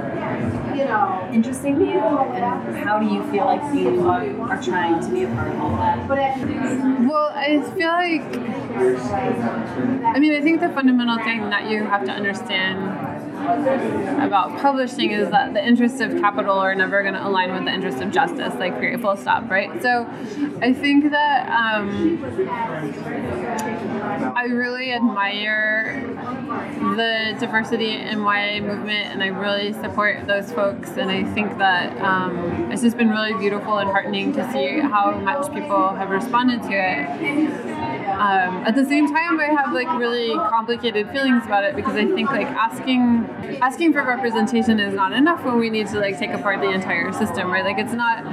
[1.32, 5.28] interesting to you, and how do you feel like you are trying to be a
[5.28, 6.08] part of all that?
[6.08, 8.22] Well, I feel like,
[10.14, 12.95] I mean, I think the fundamental thing that you have to understand
[13.46, 17.72] about publishing is that the interests of capital are never going to align with the
[17.72, 19.70] interests of justice, like period, full stop, right?
[19.82, 20.06] So
[20.60, 22.22] I think that um,
[24.36, 26.02] I really admire
[26.96, 30.90] the diversity in YA movement, and I really support those folks.
[30.96, 35.12] And I think that um, it's just been really beautiful and heartening to see how
[35.12, 37.95] much people have responded to it.
[38.16, 42.06] Um, at the same time, I have like really complicated feelings about it because I
[42.06, 43.28] think like asking
[43.60, 47.12] asking for representation is not enough when we need to like take apart the entire
[47.12, 47.62] system, right?
[47.62, 48.24] Like it's not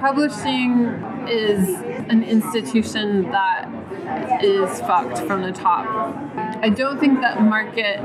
[0.00, 0.84] publishing
[1.28, 3.68] is an institution that
[4.42, 6.29] is fucked from the top.
[6.62, 7.98] I don't think that market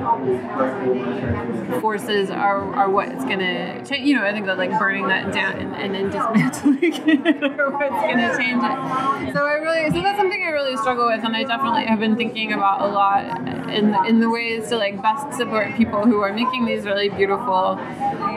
[1.81, 4.07] forces are, are what's gonna change.
[4.07, 6.77] You know, I think that like burning that down and, and then dismantling
[7.25, 9.33] it are what's gonna change it.
[9.33, 12.15] So I really, so that's something I really struggle with, and I definitely have been
[12.15, 13.25] thinking about a lot
[13.69, 17.79] in in the ways to like best support people who are making these really beautiful.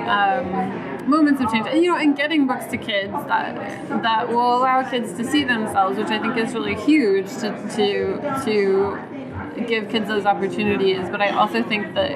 [0.09, 3.57] Um, moments of change and you know and getting books to kids that
[4.03, 8.21] that will allow kids to see themselves which i think is really huge to to
[8.45, 8.99] to
[9.67, 12.13] give kids those opportunities but i also think that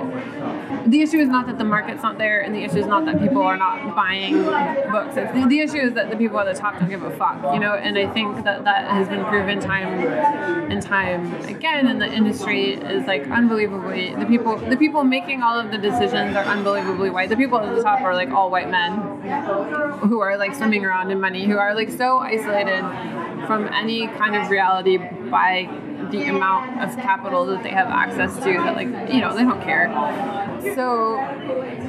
[0.90, 3.20] the issue is not that the market's not there and the issue is not that
[3.20, 4.43] people are not buying
[4.90, 5.14] books.
[5.14, 7.61] The, the issue is that the people at the top don't give a fuck you
[7.61, 9.88] know and i think that that has been proven time
[10.70, 15.59] and time again and the industry is like unbelievably the people the people making all
[15.59, 17.28] of the decisions are unbelievably white.
[17.28, 18.93] The people at the top are like all white men
[20.09, 22.82] who are like swimming around in money who are like so isolated
[23.47, 24.99] from any kind of reality
[25.30, 25.68] by
[26.13, 29.63] the amount of capital that they have access to that like you know they don't
[29.63, 29.89] care.
[30.77, 31.17] So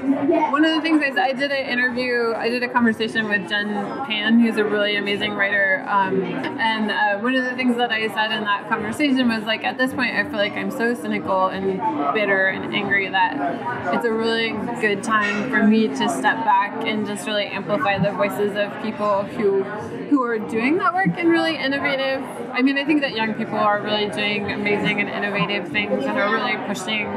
[0.04, 3.70] one of the things I, I did an interview i did a conversation with jen
[4.06, 8.08] pan who's a really amazing writer um, and uh, one of the things that i
[8.08, 11.48] said in that conversation was like at this point i feel like i'm so cynical
[11.48, 11.78] and
[12.14, 14.52] bitter and angry that it's a really
[14.82, 19.24] good time for me to step back and just really amplify the voices of people
[19.24, 22.24] who who are doing that work and really innovative.
[22.52, 26.18] I mean i think that young people are really doing amazing and innovative things and
[26.18, 27.08] are really pushing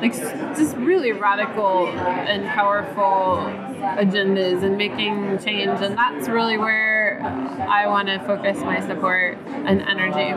[0.00, 3.38] like just really radical and powerful
[3.96, 7.20] agendas and making change and that's really where
[7.68, 10.32] I want to focus my support and energy.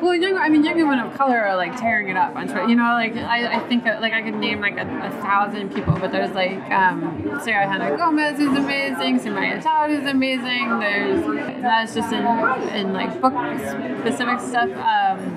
[0.00, 2.68] Well, young, I mean, young women of color are like tearing it up on Twitter.
[2.68, 5.74] You know, like I, I think that, like I could name like a, a thousand
[5.74, 10.78] people, but there's like um, Sarah Hannah Gomez is amazing, Sumaya Todd is amazing.
[10.78, 12.24] There's that's just in
[12.74, 13.34] in like book
[14.00, 14.70] specific stuff.
[14.70, 15.35] Um,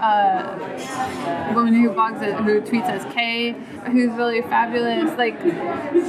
[0.00, 5.16] uh, woman who blogs it, who tweets as Kay, who's really fabulous.
[5.18, 5.42] Like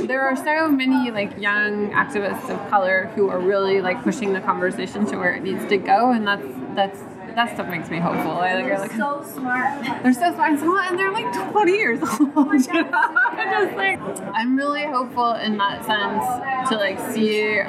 [0.07, 4.41] there are so many like young activists of color who are really like pushing the
[4.41, 6.99] conversation to where it needs to go, and that's that's
[7.35, 8.31] that stuff makes me hopeful.
[8.31, 9.83] I They're like so smart.
[10.03, 12.19] they're so smart, and, so, and they're like 20 years old.
[12.19, 12.33] You
[12.73, 12.89] know?
[12.93, 13.99] I'm just like
[14.33, 17.61] I'm really hopeful in that sense to like see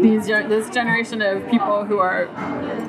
[0.00, 2.24] these this generation of people who are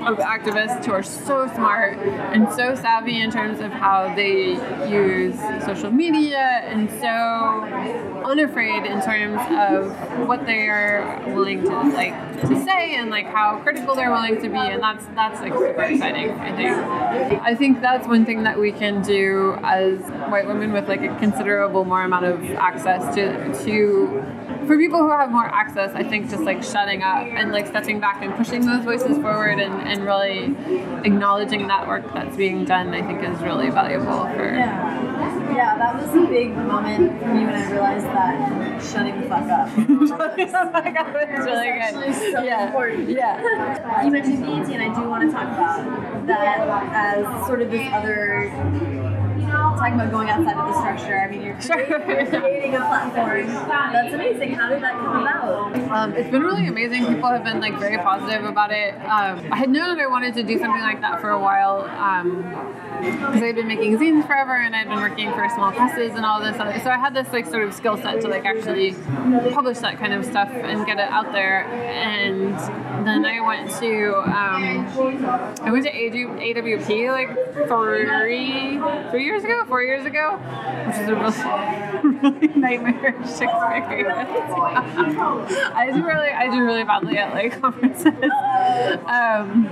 [0.08, 4.52] of activists who are so smart and so savvy in terms of how they
[4.90, 5.36] use
[5.66, 12.64] social media and so unafraid in terms of what they are willing to like to
[12.64, 16.32] say and like how critical they're willing to be and that's that's like super exciting
[16.32, 17.42] I think.
[17.42, 20.00] I think that's one thing that we can do as
[20.30, 24.24] white women with like a considerable more amount of access to to
[24.70, 28.00] for people who have more access, I think just like shutting up and like stepping
[28.00, 30.56] back and pushing those voices forward and, and really
[31.06, 34.54] acknowledging that work that's being done, I think is really valuable for.
[34.56, 35.10] Yeah.
[35.60, 39.50] Yeah, that was a big moment for me when I realized that shutting the fuck
[39.50, 39.68] up.
[39.78, 42.34] it's really actually good.
[42.34, 42.68] so yeah.
[42.68, 43.10] important.
[43.10, 44.04] Yeah.
[44.06, 46.60] You mentioned BET, and I do want to talk about that
[46.94, 49.19] as sort of this other.
[49.80, 51.22] Talking about going outside of the structure.
[51.22, 53.48] I mean, you're creating, you're creating a platform.
[53.48, 54.54] That's amazing.
[54.54, 55.74] How did that come about?
[55.90, 57.06] Um, it's been really amazing.
[57.06, 58.94] People have been like very positive about it.
[58.96, 61.84] Um, I had known that I wanted to do something like that for a while
[63.00, 66.42] because I'd been making zines forever and I'd been working for small presses and all
[66.42, 66.60] this.
[66.60, 68.94] Other, so I had this like sort of skill set to like actually
[69.54, 71.64] publish that kind of stuff and get it out there.
[71.66, 72.56] And
[73.06, 74.88] then I went to um,
[75.62, 77.30] I went to AWP like
[77.68, 78.80] three
[79.12, 80.38] three years ago, four years ago,
[80.88, 81.70] which is a really
[82.04, 84.54] really nightmarish experience.
[85.76, 88.14] I do really, I do really badly at like conferences.
[89.10, 89.64] Um,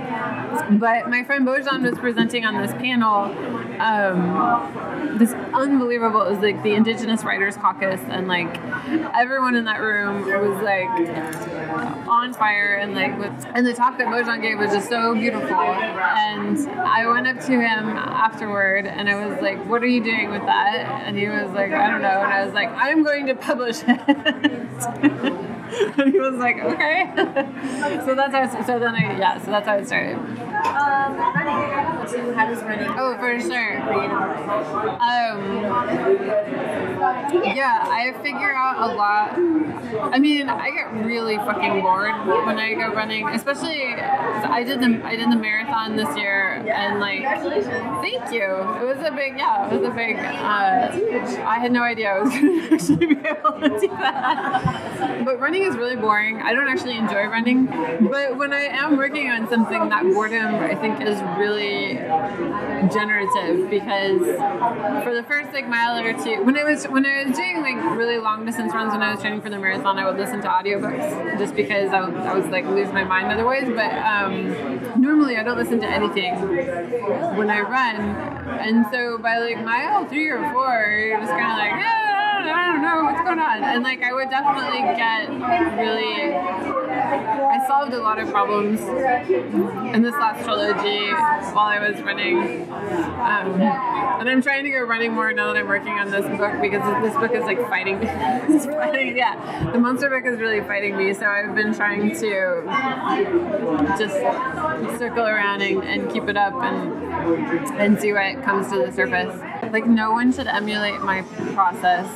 [0.78, 3.17] but my friend Bojan was presenting on this panel.
[3.24, 8.58] Um, this unbelievable it was like the Indigenous Writers Caucus, and like
[9.14, 10.88] everyone in that room was like
[12.08, 15.56] on fire, and like with, and the talk that Bojan gave was just so beautiful.
[15.56, 20.30] And I went up to him afterward, and I was like, "What are you doing
[20.30, 23.26] with that?" And he was like, "I don't know." And I was like, "I'm going
[23.26, 24.00] to publish it."
[25.98, 27.12] and he was like, "Okay."
[28.04, 28.66] so that's how.
[28.66, 29.38] So then I yeah.
[29.38, 30.16] So that's how it started.
[30.66, 31.38] Um?
[32.98, 33.82] Oh, for sure.
[34.98, 35.38] Um,
[37.44, 39.34] yeah, I figure out a lot.
[40.12, 42.14] I mean, I get really fucking bored
[42.46, 47.00] when I go running, especially I did the I did the marathon this year, and
[47.00, 48.44] like, thank you.
[48.80, 50.16] It was a big yeah, it was a big.
[50.16, 55.24] Uh, I had no idea I was to actually be able to do that.
[55.24, 56.40] But running is really boring.
[56.42, 60.74] I don't actually enjoy running, but when I am working on something, that boredom I
[60.74, 61.94] think is really
[62.92, 64.20] generative because
[65.04, 67.76] for the first like mile or two, when I was when I was doing like
[67.96, 70.48] really long distance runs when I was training for the marathon, I would listen to
[70.48, 73.64] audiobooks just because I, would- I was like lose my mind otherwise.
[73.68, 76.34] But um, normally I don't listen to anything
[77.36, 77.96] when I run,
[78.60, 81.72] and so by like mile three or four, you're kind of like.
[81.74, 82.04] "Ah,
[82.40, 85.28] I don't know what's going on, and like I would definitely get
[85.76, 86.87] really.
[87.08, 91.10] I solved a lot of problems in this last trilogy
[91.54, 92.70] while I was running.
[92.70, 96.60] Um, and I'm trying to go running more now that I'm working on this book
[96.60, 98.06] because this book is like fighting me.
[99.16, 99.70] yeah.
[99.72, 102.62] The monster book is really fighting me, so I've been trying to
[103.98, 104.14] just
[104.98, 106.98] circle around and, and keep it up and
[107.80, 109.40] and see what comes to the surface.
[109.72, 111.22] Like no one should emulate my
[111.54, 112.06] process,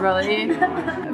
[0.00, 0.46] really.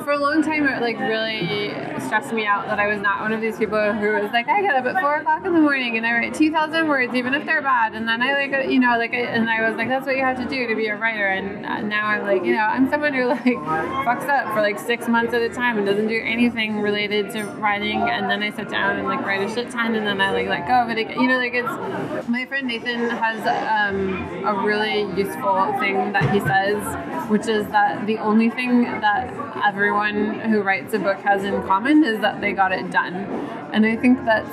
[0.04, 1.70] For a long time, it like really
[2.00, 4.62] stressed me out that I was not one of these people who was like, I
[4.62, 7.34] get up at four o'clock in the morning and I write two thousand words, even
[7.34, 9.88] if they're bad, and then I like, you know, like, I- and I was like,
[9.88, 11.26] that's what you have to do to be a writer.
[11.26, 14.78] And uh, now I'm like, you know, I'm someone who like fucks up for like
[14.78, 18.50] six months at a time and doesn't do anything related to writing, and then I
[18.50, 20.88] sit down and like write a shit ton, and then I like let go of
[20.90, 20.98] it.
[20.98, 21.20] again.
[21.20, 23.38] You know, like it's my friend Nathan has
[23.94, 29.30] um, a really useful thing that he says, which is that the only thing that
[29.90, 33.59] everyone who writes a book has in common is that they got it done.
[33.72, 34.48] And I think that's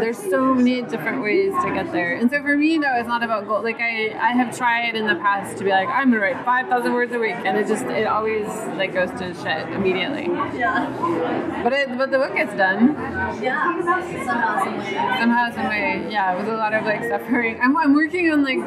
[0.00, 2.14] there's so many different ways to get there.
[2.16, 3.62] And so for me, no, it's not about goal.
[3.62, 6.68] Like I, I have tried in the past to be like, I'm gonna write five
[6.68, 8.46] thousand words a week, and it just it always
[8.76, 10.24] like goes to shit immediately.
[10.58, 11.60] Yeah.
[11.62, 12.94] But it, but the book gets done
[13.42, 13.64] Yeah.
[13.78, 14.92] Somehow, some way.
[15.20, 16.06] somehow, some way.
[16.10, 17.58] Yeah, with a lot of like suffering.
[17.62, 18.58] I'm, I'm working on like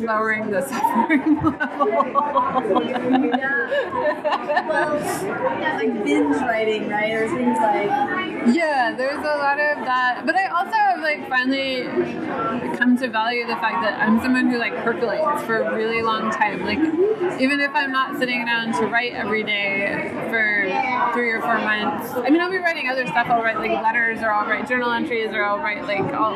[0.00, 1.88] lowering the suffering level.
[3.26, 4.68] Yeah.
[4.68, 4.96] Well,
[5.76, 7.12] like binge writing, right?
[7.12, 7.88] Or things like
[8.52, 10.22] Yeah, there's a lot of that.
[10.24, 11.84] But I also have like finally
[12.76, 16.30] come to value the fact that I'm someone who like percolates for a really long
[16.30, 16.64] time.
[16.64, 16.78] Like
[17.40, 22.12] even if I'm not sitting down to write every day for three or four months.
[22.14, 24.90] I mean I'll be writing other stuff, I'll write like letters or I'll write journal
[24.90, 26.34] entries or I'll write like I'll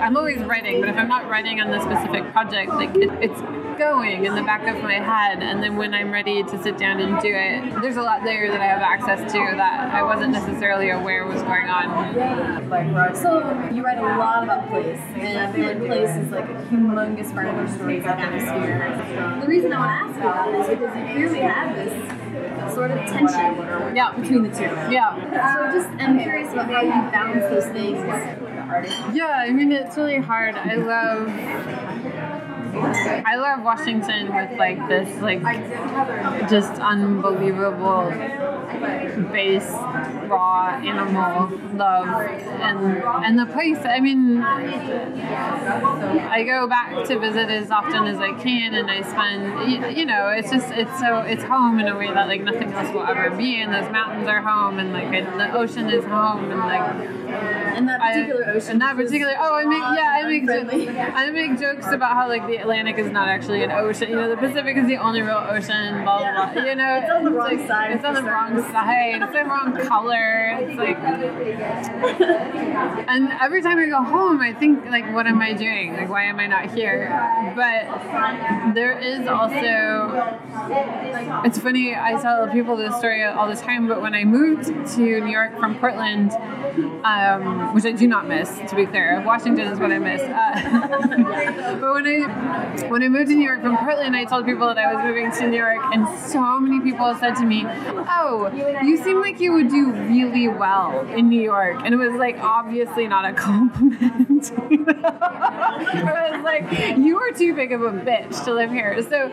[0.00, 3.40] I'm always writing, but if I'm not writing on the specific project, like it, it's
[3.78, 7.00] going in the back of my head and then when I'm ready to sit down
[7.00, 10.32] and do it, there's a lot there that I have access to that I wasn't
[10.32, 13.14] necessarily aware was going on.
[13.14, 16.54] So you write a lot about place, and I feel like place is like a
[16.70, 19.38] humongous part of your story's atmosphere.
[19.40, 22.90] The reason I want to ask you about is because you clearly have this sort
[22.90, 24.12] of tension Yeah.
[24.16, 24.64] between the two.
[24.90, 25.14] Yeah.
[25.70, 27.98] So just I'm curious about how you balance those things.
[29.14, 30.56] Yeah, I mean it's really hard.
[30.56, 31.28] I love
[32.82, 35.42] I love Washington with like this like
[36.48, 38.12] just unbelievable
[39.32, 39.70] base
[40.28, 42.06] raw animal love.
[42.08, 48.32] And and the place I mean I go back to visit as often as I
[48.32, 51.96] can and I spend you, you know it's just it's so it's home in a
[51.96, 53.60] way that like nothing else will ever be.
[53.60, 57.08] And those mountains are home and like it, the ocean is home and like
[57.76, 58.70] And that I, particular ocean.
[58.72, 62.28] and that particular oh I make yeah I make jo- I make jokes about how
[62.28, 64.08] like the Atlantic is not actually an ocean.
[64.10, 66.62] You know the Pacific is the only real ocean blah blah blah.
[66.64, 69.22] You know It's on the wrong like, side it's on the wrong starters.
[69.22, 70.98] it's the wrong color it's like
[73.08, 76.24] and every time I go home I think like what am I doing like why
[76.24, 77.08] am I not here
[77.54, 80.36] but there is also
[81.44, 84.64] it's funny, I tell people this story all the time, but when I moved
[84.94, 86.32] to New York from Portland,
[87.04, 90.22] um, which I do not miss, to be clear, Washington is what I miss.
[90.22, 94.66] Uh, but when I when I moved to New York from Portland, I told people
[94.66, 98.50] that I was moving to New York, and so many people said to me, "Oh,
[98.56, 102.38] you seem like you would do really well in New York," and it was like
[102.38, 104.52] obviously not a compliment.
[104.70, 109.02] it was like you are too big of a bitch to live here.
[109.02, 109.30] So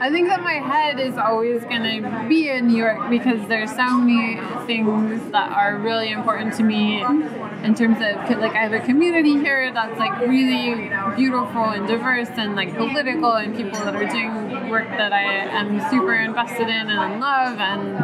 [0.00, 3.98] I think that my head is always to be in New York because there's so
[3.98, 7.02] many things that are really important to me
[7.64, 12.28] in terms of like I have a community here that's like really beautiful and diverse
[12.36, 16.90] and like political and people that are doing work that I am super invested in
[16.90, 17.96] and love and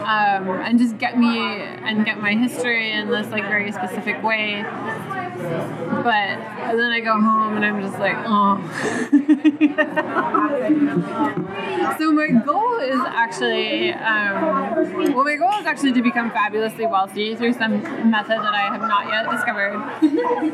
[0.00, 4.62] um, and just get me and get my history in this like very specific way.
[4.62, 6.38] But
[6.70, 8.60] then I go home and I'm just like, oh.
[11.98, 17.36] so my goal is actually, um, well, my goal is actually to become fabulously wealthy
[17.36, 19.74] through some method that I have not yet discovered,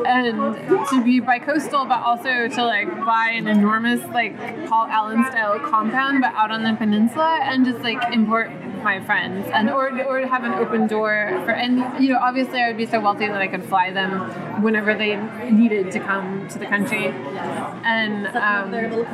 [0.07, 4.37] and to be bi-coastal, but also to like buy an enormous like
[4.69, 8.51] Paul Allen style compound, but out on the peninsula, and just like import
[8.83, 12.69] my friends and or or have an open door for and you know obviously I
[12.69, 15.17] would be so wealthy that I could fly them whenever they
[15.51, 19.05] needed to come to the country and um, their come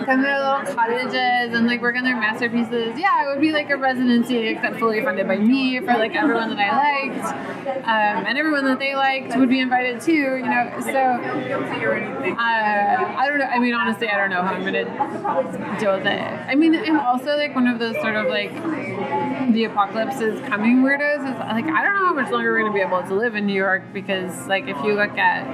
[0.00, 2.98] to their little cottages and like work on their masterpieces.
[2.98, 6.50] Yeah, it would be like a residency except fully funded by me for like everyone
[6.50, 7.24] that I liked,
[7.84, 10.12] um, and everyone that they liked would be invited too.
[10.12, 13.46] You know, so uh, I don't know.
[13.46, 14.84] I mean, honestly, I don't know how I'm gonna
[15.78, 16.20] deal with it.
[16.20, 18.52] I mean, I'm also like one of those sort of like
[19.52, 21.18] the apocalypse is coming weirdos.
[21.18, 23.46] Is like I don't know how much longer we're gonna be able to live in
[23.46, 25.46] New York because like if you look at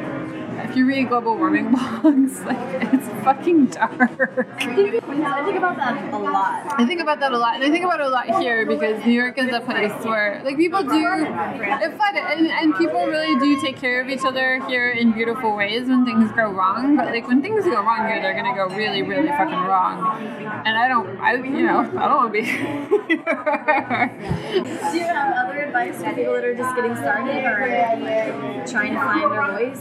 [0.59, 2.59] if you read global warming blogs, like
[2.93, 4.01] it's fucking dark.
[4.59, 6.81] I think about that a lot.
[6.81, 9.05] I think about that a lot, and I think about it a lot here because
[9.05, 13.39] New York is a place where, like, people do it fun, and, and people really
[13.39, 16.97] do take care of each other here in beautiful ways when things go wrong.
[16.97, 20.23] But like when things go wrong here, they're gonna go really, really fucking wrong.
[20.65, 22.45] And I don't, I you know, I don't want to be.
[24.91, 29.01] Do you have other advice for people that are just getting started or trying to
[29.01, 29.81] find their voice?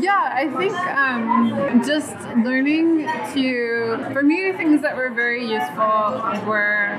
[0.00, 6.98] Yeah, I think um, just learning to, for me, things that were very useful were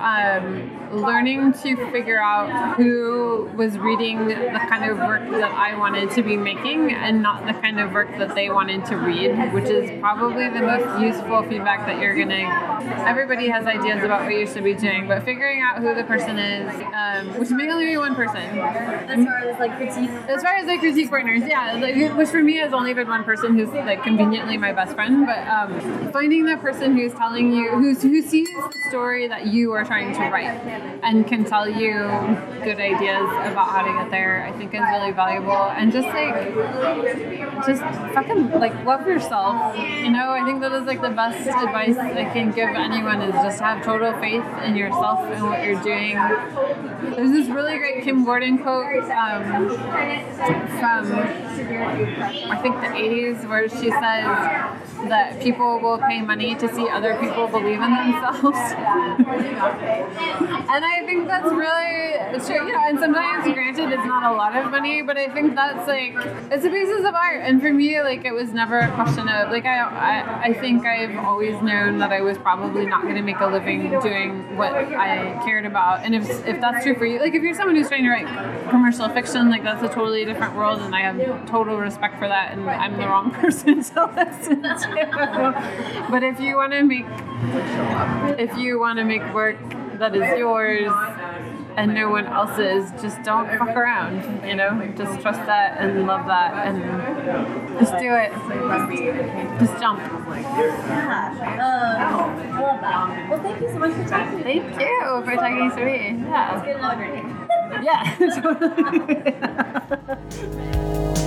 [0.00, 6.10] um, learning to figure out who was reading the kind of work that I wanted
[6.12, 9.70] to be making and not the kind of work that they wanted to read, which
[9.70, 13.04] is probably the most useful feedback that you're gonna.
[13.06, 16.38] Everybody has ideas about what you should be doing, but figuring out who the person
[16.38, 18.42] is, um, which may only be one person.
[18.58, 20.10] As far as like critique.
[20.28, 23.24] As far as like critique partners, yeah, like, which for me has only been one
[23.24, 27.70] person who's like conveniently my best friend, but um, finding the person who's telling you,
[27.70, 31.94] who's who sees the story that you are trying to write and can tell you
[32.62, 35.52] good ideas about how to get there, I think is really valuable.
[35.52, 36.54] And just like,
[37.66, 37.82] just
[38.14, 39.76] fucking like love yourself.
[39.76, 43.34] You know, I think that is like the best advice I can give anyone is
[43.34, 46.14] just have total faith in yourself and what you're doing.
[47.14, 49.68] There's this really great Kim Gordon quote um,
[50.78, 51.12] from
[52.50, 54.72] I think the 80s where she says
[55.08, 58.58] that people will pay money to see other people believe in themselves.
[60.72, 62.66] and I think that's really true.
[62.66, 65.86] You know, and sometimes, granted, it's not a lot of money, but I think that's
[65.86, 66.14] like
[66.50, 67.42] it's a basis of art.
[67.42, 70.86] And for me, like it was never a question of like I I, I think
[70.86, 74.72] I've always known that I was probably not going to make a living doing what
[74.72, 76.04] I cared about.
[76.04, 78.70] And if if that's true for you, like if you're someone who's trying to write
[78.70, 82.52] commercial fiction, like that's a totally different world, and I have total respect for that.
[82.52, 86.06] And I'm the wrong person to listen to.
[86.10, 87.06] but if you want to make
[88.38, 89.58] if you want to make work
[90.02, 90.92] that is yours
[91.76, 94.92] and no one else's, just don't fuck around, you know?
[94.96, 96.82] Just trust that and love that and
[97.78, 98.32] just do it.
[99.60, 100.00] Just jump.
[100.00, 101.30] Yeah.
[101.62, 103.30] Um, I love that.
[103.30, 104.60] Well, thank you so much for talking to me.
[104.60, 106.18] Thank you for talking to me.
[106.28, 106.62] Yeah.
[106.66, 107.26] Get another drink.
[107.82, 108.02] Yeah,
[111.08, 111.21] totally.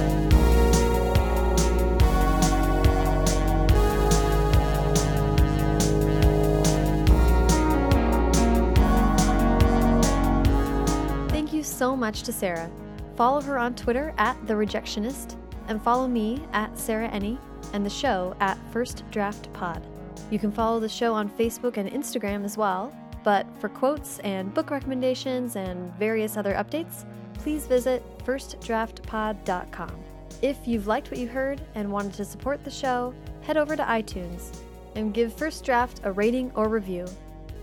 [11.75, 12.71] So much to Sarah.
[13.17, 15.35] Follow her on Twitter at The Rejectionist,
[15.67, 17.37] and follow me at Sarah Enni
[17.73, 19.85] and the show at First Draft Pod.
[20.31, 22.95] You can follow the show on Facebook and Instagram as well,
[23.25, 27.03] but for quotes and book recommendations and various other updates,
[27.39, 29.99] please visit firstdraftpod.com.
[30.41, 33.83] If you've liked what you heard and wanted to support the show, head over to
[33.83, 34.61] iTunes
[34.95, 37.05] and give First Draft a rating or review.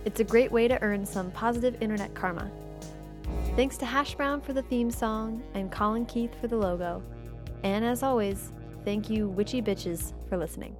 [0.04, 2.50] It's a great way to earn some positive internet karma.
[3.56, 7.02] Thanks to Hash Brown for the theme song and Colin Keith for the logo.
[7.62, 8.52] And as always,
[8.84, 10.76] thank you, witchy bitches, for listening.